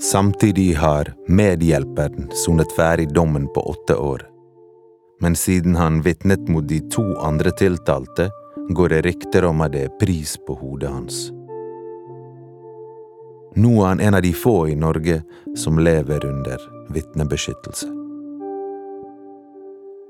Samtidig 0.00 0.76
har 0.76 1.10
medhjelperen 1.28 2.30
sonet 2.32 2.70
ferdig 2.76 3.08
dommen 3.14 3.48
på 3.54 3.60
åtte 3.60 3.96
år. 3.96 4.22
Men 5.20 5.36
siden 5.36 5.74
han 5.74 6.02
vitnet 6.02 6.48
mot 6.48 6.68
de 6.68 6.78
to 6.90 7.02
andre 7.20 7.50
tiltalte, 7.50 8.30
går 8.68 8.88
det 8.88 9.02
rykter 9.06 9.44
om 9.44 9.60
at 9.64 9.72
det 9.72 9.84
er 9.86 9.98
pris 10.00 10.36
på 10.46 10.56
hodet 10.60 10.90
hans. 10.92 11.28
Nå 13.58 13.72
er 13.82 13.88
han 13.88 14.00
en 14.00 14.14
av 14.14 14.22
de 14.22 14.32
få 14.36 14.68
i 14.68 14.76
Norge 14.76 15.22
som 15.56 15.78
lever 15.78 16.26
under 16.26 16.62
vitnebeskyttelse. 16.94 17.88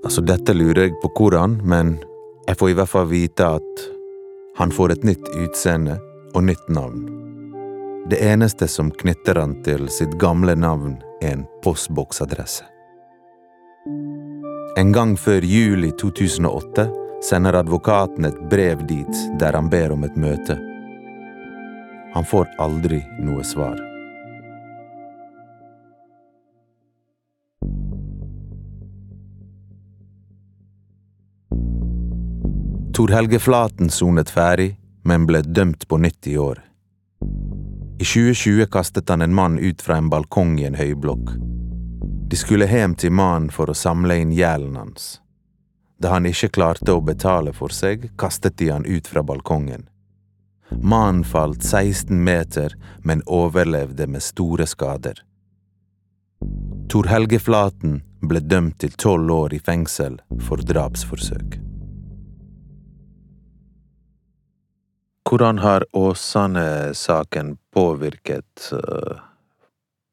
Altså, 0.05 0.23
dette 0.23 0.55
lurer 0.55 0.88
jeg 0.88 0.99
på 1.03 1.11
hvordan, 1.16 1.59
men 1.66 1.97
jeg 2.49 2.59
får 2.59 2.71
i 2.71 2.77
hvert 2.79 2.92
fall 2.92 3.09
vite 3.11 3.47
at 3.59 3.87
han 4.59 4.75
får 4.75 4.94
et 4.94 5.07
nytt 5.07 5.31
utseende 5.38 5.99
og 6.35 6.44
nytt 6.49 6.68
navn. 6.68 7.07
Det 8.11 8.18
eneste 8.25 8.68
som 8.68 8.90
knytter 8.90 9.38
han 9.38 9.59
til 9.66 9.88
sitt 9.92 10.14
gamle 10.18 10.55
navn, 10.57 10.97
er 11.23 11.35
en 11.35 11.47
postboksadresse. 11.62 12.64
En 14.79 14.92
gang 14.94 15.16
før 15.18 15.42
jul 15.42 15.85
i 15.88 15.90
2008 15.99 16.87
sender 17.25 17.53
advokaten 17.53 18.25
et 18.25 18.39
brev 18.51 18.87
dit 18.87 19.21
der 19.39 19.53
han 19.53 19.69
ber 19.71 19.93
om 19.93 20.05
et 20.05 20.17
møte. 20.17 20.59
Han 22.15 22.25
får 22.25 22.49
aldri 22.59 23.03
noe 23.21 23.45
svar. 23.45 23.77
Tor 32.99 33.13
Helge 33.15 33.39
Flaten 33.39 33.91
sonet 33.95 34.31
ferdig, 34.31 34.73
men 35.07 35.27
ble 35.27 35.45
dømt 35.47 35.87
på 35.89 36.01
nytt 36.03 36.27
i 36.27 36.35
år. 36.39 36.59
I 37.99 38.07
2020 38.07 38.67
kastet 38.75 39.11
han 39.11 39.23
en 39.23 39.35
mann 39.35 39.59
ut 39.59 39.83
fra 39.83 39.97
en 39.99 40.09
balkong 40.11 40.59
i 40.59 40.67
en 40.67 40.75
høyblokk. 40.79 41.31
De 42.31 42.37
skulle 42.37 42.67
hjem 42.67 42.95
til 42.99 43.15
mannen 43.15 43.53
for 43.55 43.71
å 43.71 43.79
samle 43.79 44.19
inn 44.19 44.35
gjelden 44.35 44.77
hans. 44.79 45.19
Da 45.99 46.15
han 46.15 46.27
ikke 46.31 46.53
klarte 46.55 46.95
å 46.95 47.03
betale 47.03 47.53
for 47.53 47.75
seg, 47.75 48.11
kastet 48.19 48.59
de 48.61 48.71
han 48.71 48.87
ut 48.87 49.09
fra 49.11 49.25
balkongen. 49.27 49.89
Mannen 50.71 51.25
falt 51.25 51.65
16 51.65 52.13
meter, 52.25 52.77
men 53.03 53.25
overlevde 53.27 54.07
med 54.07 54.23
store 54.23 54.67
skader. 54.67 55.25
Tor 56.89 57.09
Helge 57.11 57.41
Flaten 57.43 58.03
ble 58.23 58.41
dømt 58.41 58.79
til 58.83 58.95
tolv 58.95 59.33
år 59.33 59.57
i 59.57 59.63
fengsel 59.65 60.21
for 60.47 60.63
drapsforsøk. 60.63 61.59
Hvordan 65.29 65.59
har 65.61 65.85
Åsane-saken 65.93 67.59
påvirket 67.75 68.71
uh, 68.73 69.19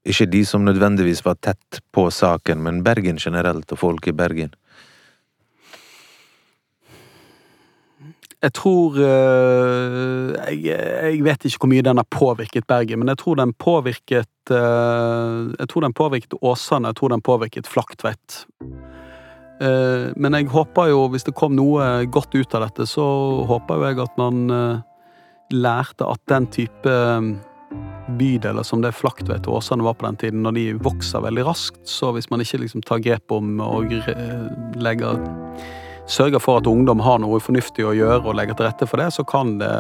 ikke 0.03 0.27
de 0.27 0.41
som 0.45 0.65
nødvendigvis 0.65 1.23
var 1.25 1.37
tett 1.39 1.79
på 1.95 2.09
saken, 2.11 2.59
men 2.65 2.83
Bergen 2.83 3.21
generelt, 3.21 3.71
og 3.71 3.79
folk 3.79 4.09
i 4.11 4.13
Bergen? 4.17 4.51
Jeg 8.45 8.53
tror 8.59 8.97
uh, 8.99 10.33
jeg, 10.53 10.59
jeg, 10.69 11.21
vet 11.25 11.47
ikke 11.47 11.63
hvor 11.63 11.71
mye 11.71 11.85
den 11.85 11.97
har 11.97 12.07
påvirket 12.13 12.67
Bergen, 12.69 13.01
men 13.01 13.09
jeg 13.09 13.21
tror 13.23 13.39
den 13.39 13.55
påvirket 13.57 14.51
uh, 14.53 15.49
Jeg 15.55 15.69
tror 15.71 15.85
den 15.87 15.95
påvirket 15.97 16.37
Åsane, 16.41 16.91
jeg 16.91 16.99
tror 16.99 17.15
den 17.15 17.25
påvirket 17.25 17.69
Flaktveit. 17.69 18.45
men 20.19 20.35
jeg 20.35 20.49
håper 20.51 20.89
jo, 20.91 21.05
hvis 21.07 21.23
det 21.23 21.33
kom 21.39 21.53
noe 21.55 22.05
godt 22.11 22.35
ut 22.35 22.55
av 22.57 22.65
dette, 22.65 22.85
så 22.91 23.05
håper 23.47 23.79
jo 23.79 23.85
jeg 23.87 24.01
at 24.03 24.17
man 24.19 24.49
lærte 25.53 26.03
at 26.11 26.19
den 26.27 26.47
type 26.51 26.95
bydeler 28.19 28.67
som 28.67 28.83
det 28.83 28.91
Flaktveit 28.97 29.47
og 29.47 29.61
Åsane 29.61 29.85
var 29.87 29.95
på 29.95 30.09
den 30.09 30.19
tiden, 30.19 30.43
når 30.43 30.57
de 30.57 30.65
vokser 30.83 31.23
veldig 31.23 31.47
raskt, 31.47 31.79
så 31.87 32.11
hvis 32.11 32.27
man 32.29 32.43
ikke 32.43 32.59
liksom 32.65 32.83
tar 32.83 32.99
grep 33.05 33.31
om 33.31 33.63
og 33.63 33.95
legger 34.75 35.23
Sørger 36.05 36.39
for 36.39 36.59
at 36.61 36.67
ungdom 36.69 36.99
har 37.01 37.17
noe 37.17 37.39
fornuftig 37.41 37.81
å 37.81 37.95
gjøre 37.97 38.29
og 38.29 38.35
legger 38.37 38.57
til 38.57 38.67
rette 38.67 38.85
for 38.85 39.01
det, 39.01 39.09
så 39.15 39.25
kan 39.25 39.55
det 39.57 39.71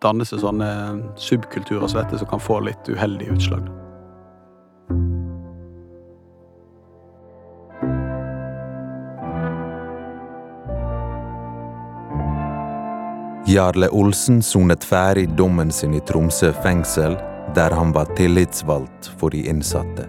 danne 0.00 0.24
seg 0.24 0.40
sånne 0.40 0.68
subkulturer 1.20 1.84
som 1.84 2.00
dette 2.00 2.20
som 2.20 2.30
kan 2.30 2.40
få 2.40 2.62
litt 2.64 2.88
uheldige 2.88 3.36
utslag. 3.36 3.68
Jarle 13.44 13.92
Olsen 13.92 14.40
sonet 14.42 14.84
ferdig 14.88 15.28
dommen 15.36 15.68
sin 15.72 15.92
i 15.94 16.00
Tromsø 16.08 16.54
fengsel, 16.64 17.18
der 17.54 17.76
han 17.76 17.92
var 17.92 18.08
tillitsvalgt 18.16 19.12
for 19.20 19.36
de 19.36 19.44
innsatte. 19.52 20.08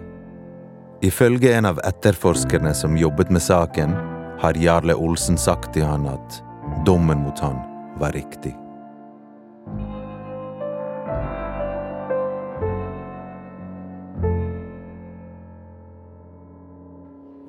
Ifølge 1.04 1.52
en 1.52 1.68
av 1.68 1.80
etterforskerne 1.84 2.72
som 2.74 2.96
jobbet 2.96 3.28
med 3.30 3.44
saken, 3.44 3.92
har 4.38 4.54
Jarle 4.54 4.94
Olsen 4.94 5.38
sagt 5.38 5.72
til 5.74 5.84
han 5.84 6.06
at 6.10 6.42
dommen 6.86 7.24
mot 7.24 7.38
han 7.38 7.58
var 8.00 8.12
riktig. 8.12 8.54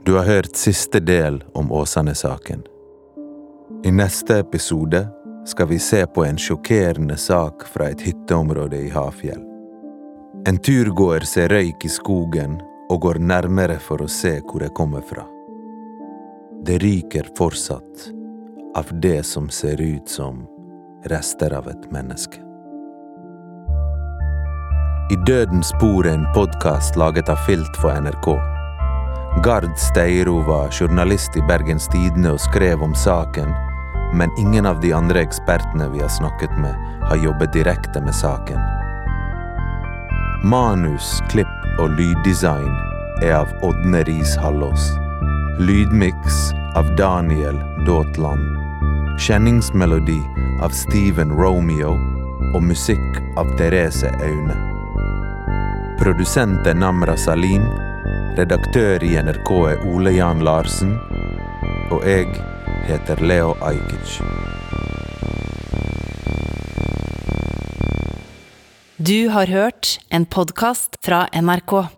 Du 0.08 0.16
har 0.16 0.24
hørt 0.24 0.56
siste 0.56 1.00
del 1.00 1.44
om 1.54 1.72
Åsane-saken. 1.72 2.64
I 3.84 3.92
neste 3.92 4.40
episode 4.40 5.08
skal 5.46 5.68
vi 5.68 5.80
se 5.80 6.06
på 6.08 6.26
en 6.26 6.38
sjokkerende 6.38 7.18
sak 7.18 7.68
fra 7.68 7.90
et 7.92 8.02
hytteområde 8.02 8.80
i 8.88 8.90
Hafjell. 8.90 9.44
En 10.48 10.58
turgåer 10.58 11.28
ser 11.28 11.52
røyk 11.52 11.86
i 11.86 11.92
skogen 11.92 12.62
og 12.90 13.02
går 13.04 13.20
nærmere 13.20 13.80
for 13.84 14.00
å 14.00 14.08
se 14.08 14.38
hvor 14.40 14.64
det 14.64 14.72
kommer 14.80 15.04
fra. 15.04 15.28
Det 16.66 16.78
ryker 16.78 17.28
fortsatt 17.38 18.10
av 18.76 18.86
det 19.02 19.24
som 19.24 19.50
ser 19.50 19.82
ut 19.82 20.10
som 20.10 20.46
rester 21.06 21.54
av 21.54 21.68
et 21.68 21.92
menneske. 21.92 22.42
I 25.12 25.16
Dødens 25.28 25.72
spor 25.78 26.08
er 26.08 26.18
en 26.18 26.28
podkast 26.36 26.98
laget 27.00 27.30
av 27.30 27.40
Filt 27.48 27.80
for 27.82 27.96
NRK. 27.96 28.34
Gard 29.44 29.72
Steiro 29.78 30.42
var 30.48 30.72
journalist 30.72 31.38
i 31.38 31.46
Bergens 31.48 31.88
Tidende 31.94 32.34
og 32.36 32.44
skrev 32.44 32.84
om 32.84 32.96
saken 32.96 33.54
men 34.14 34.32
ingen 34.38 34.66
av 34.66 34.82
de 34.82 34.94
andre 34.94 35.22
ekspertene 35.22 35.90
vi 35.90 36.00
har 36.00 36.10
snakket 36.10 36.52
med, 36.58 36.76
har 37.02 37.24
jobbet 37.24 37.54
direkte 37.54 38.02
med 38.02 38.16
saken. 38.16 38.60
Manus, 40.44 41.22
klipp 41.30 41.80
og 41.82 41.92
lyddesign 41.98 42.72
er 43.24 43.34
av 43.42 43.52
Ådne 43.66 44.04
Riis 44.08 44.38
Hallås. 44.38 44.92
Lydmiks 45.60 46.52
av 46.76 46.96
Daniel 46.96 47.56
Daatland. 47.86 48.58
Kjenningsmelodi 49.20 50.22
av 50.62 50.70
Steven 50.70 51.32
Romeo 51.32 51.96
og 52.54 52.62
musikk 52.62 53.18
av 53.42 53.50
Therese 53.58 54.12
Aune. 54.22 54.54
Produsent 55.98 56.62
er 56.70 56.78
Namra 56.78 57.18
Salim. 57.18 57.66
Redaktør 58.38 59.02
i 59.02 59.16
NRK 59.18 59.52
er 59.72 59.84
Ole 59.90 60.14
Jan 60.20 60.46
Larsen. 60.46 60.94
Og 61.90 62.06
jeg 62.06 62.30
heter 62.86 63.26
Leo 63.26 63.58
Ajkic. 63.58 64.20
Du 69.02 69.30
har 69.34 69.50
hørt 69.50 69.98
en 70.14 70.30
podkast 70.30 71.02
fra 71.02 71.26
NRK. 71.34 71.97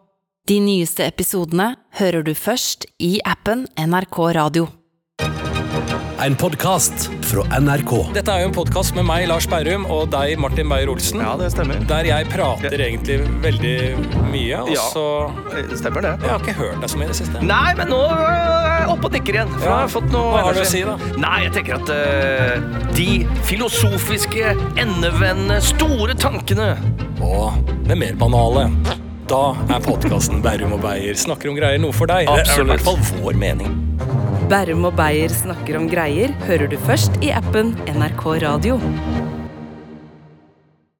De 0.49 0.55
nyeste 0.65 1.05
episodene 1.05 1.75
hører 1.99 2.23
du 2.25 2.33
først 2.33 2.89
i 3.05 3.19
appen 3.21 3.67
NRK 3.77 4.17
Radio 4.33 4.65
en 6.19 6.35
podkast 6.35 7.05
fra 7.23 7.43
NRK. 7.62 7.91
Dette 8.15 8.33
er 8.33 8.41
jo 8.43 8.49
en 8.49 8.55
podkast 8.55 8.95
med 8.97 9.05
meg, 9.07 9.23
Lars 9.29 9.45
Berrum, 9.47 9.85
og 9.88 10.09
deg, 10.12 10.33
Martin 10.41 10.67
Beyer-Olsen. 10.67 11.21
Ja, 11.23 11.35
det 11.39 11.51
stemmer. 11.53 11.79
Der 11.88 12.09
jeg 12.09 12.27
prater 12.33 12.75
ja. 12.75 12.89
egentlig 12.89 13.19
veldig 13.45 13.75
mye, 14.27 14.59
og 14.65 14.73
ja, 14.73 14.83
så 14.91 15.05
Stemmer 15.79 16.03
det. 16.03 16.13
Jeg 16.25 16.33
har 16.33 16.43
ikke 16.43 16.57
hørt 16.59 16.83
deg 16.83 16.91
så 16.91 16.99
mye 16.99 17.07
i 17.07 17.13
det 17.13 17.19
siste. 17.21 17.43
Nei, 17.45 17.71
men 17.79 17.91
nå 17.93 18.01
er 18.12 18.81
jeg 18.81 18.93
oppe 18.95 19.09
og 19.09 19.15
nikker 19.15 19.39
igjen. 19.39 19.57
Ja. 19.63 19.81
Hva 19.88 20.45
har 20.49 20.57
du 20.57 20.63
å 20.63 20.69
si, 20.69 20.85
da? 20.88 20.97
Nei, 21.23 21.35
jeg 21.47 21.55
tenker 21.59 21.79
at 21.79 21.93
uh, 21.93 22.88
de 22.97 23.09
filosofiske, 23.47 24.55
endevendende, 24.75 25.62
store 25.63 26.17
tankene 26.19 26.73
Og 27.23 27.69
det 27.88 27.99
mer 27.99 28.19
banale. 28.19 28.67
Da 29.29 29.53
er 29.69 29.81
podkasten 29.85 30.39
Bærum 30.41 30.71
og 30.73 30.79
Beyer 30.81 31.13
snakker 31.13 31.51
om 31.51 31.57
greier 31.59 31.77
noe 31.77 31.93
for 31.93 32.09
deg. 32.09 32.25
Absolutt. 32.25 32.49
Det 32.49 32.55
er 32.57 32.65
i 32.65 32.69
hvert 32.71 32.87
fall 32.87 33.21
vår 33.21 33.37
mening. 33.37 33.75
Bærum 34.49 34.87
og 34.89 34.95
Beyer 34.97 35.29
snakker 35.29 35.77
om 35.77 35.85
greier 35.91 36.33
hører 36.47 36.71
du 36.71 36.79
først 36.87 37.19
i 37.21 37.29
appen 37.37 37.75
NRK 37.93 38.25
Radio. 38.41 38.79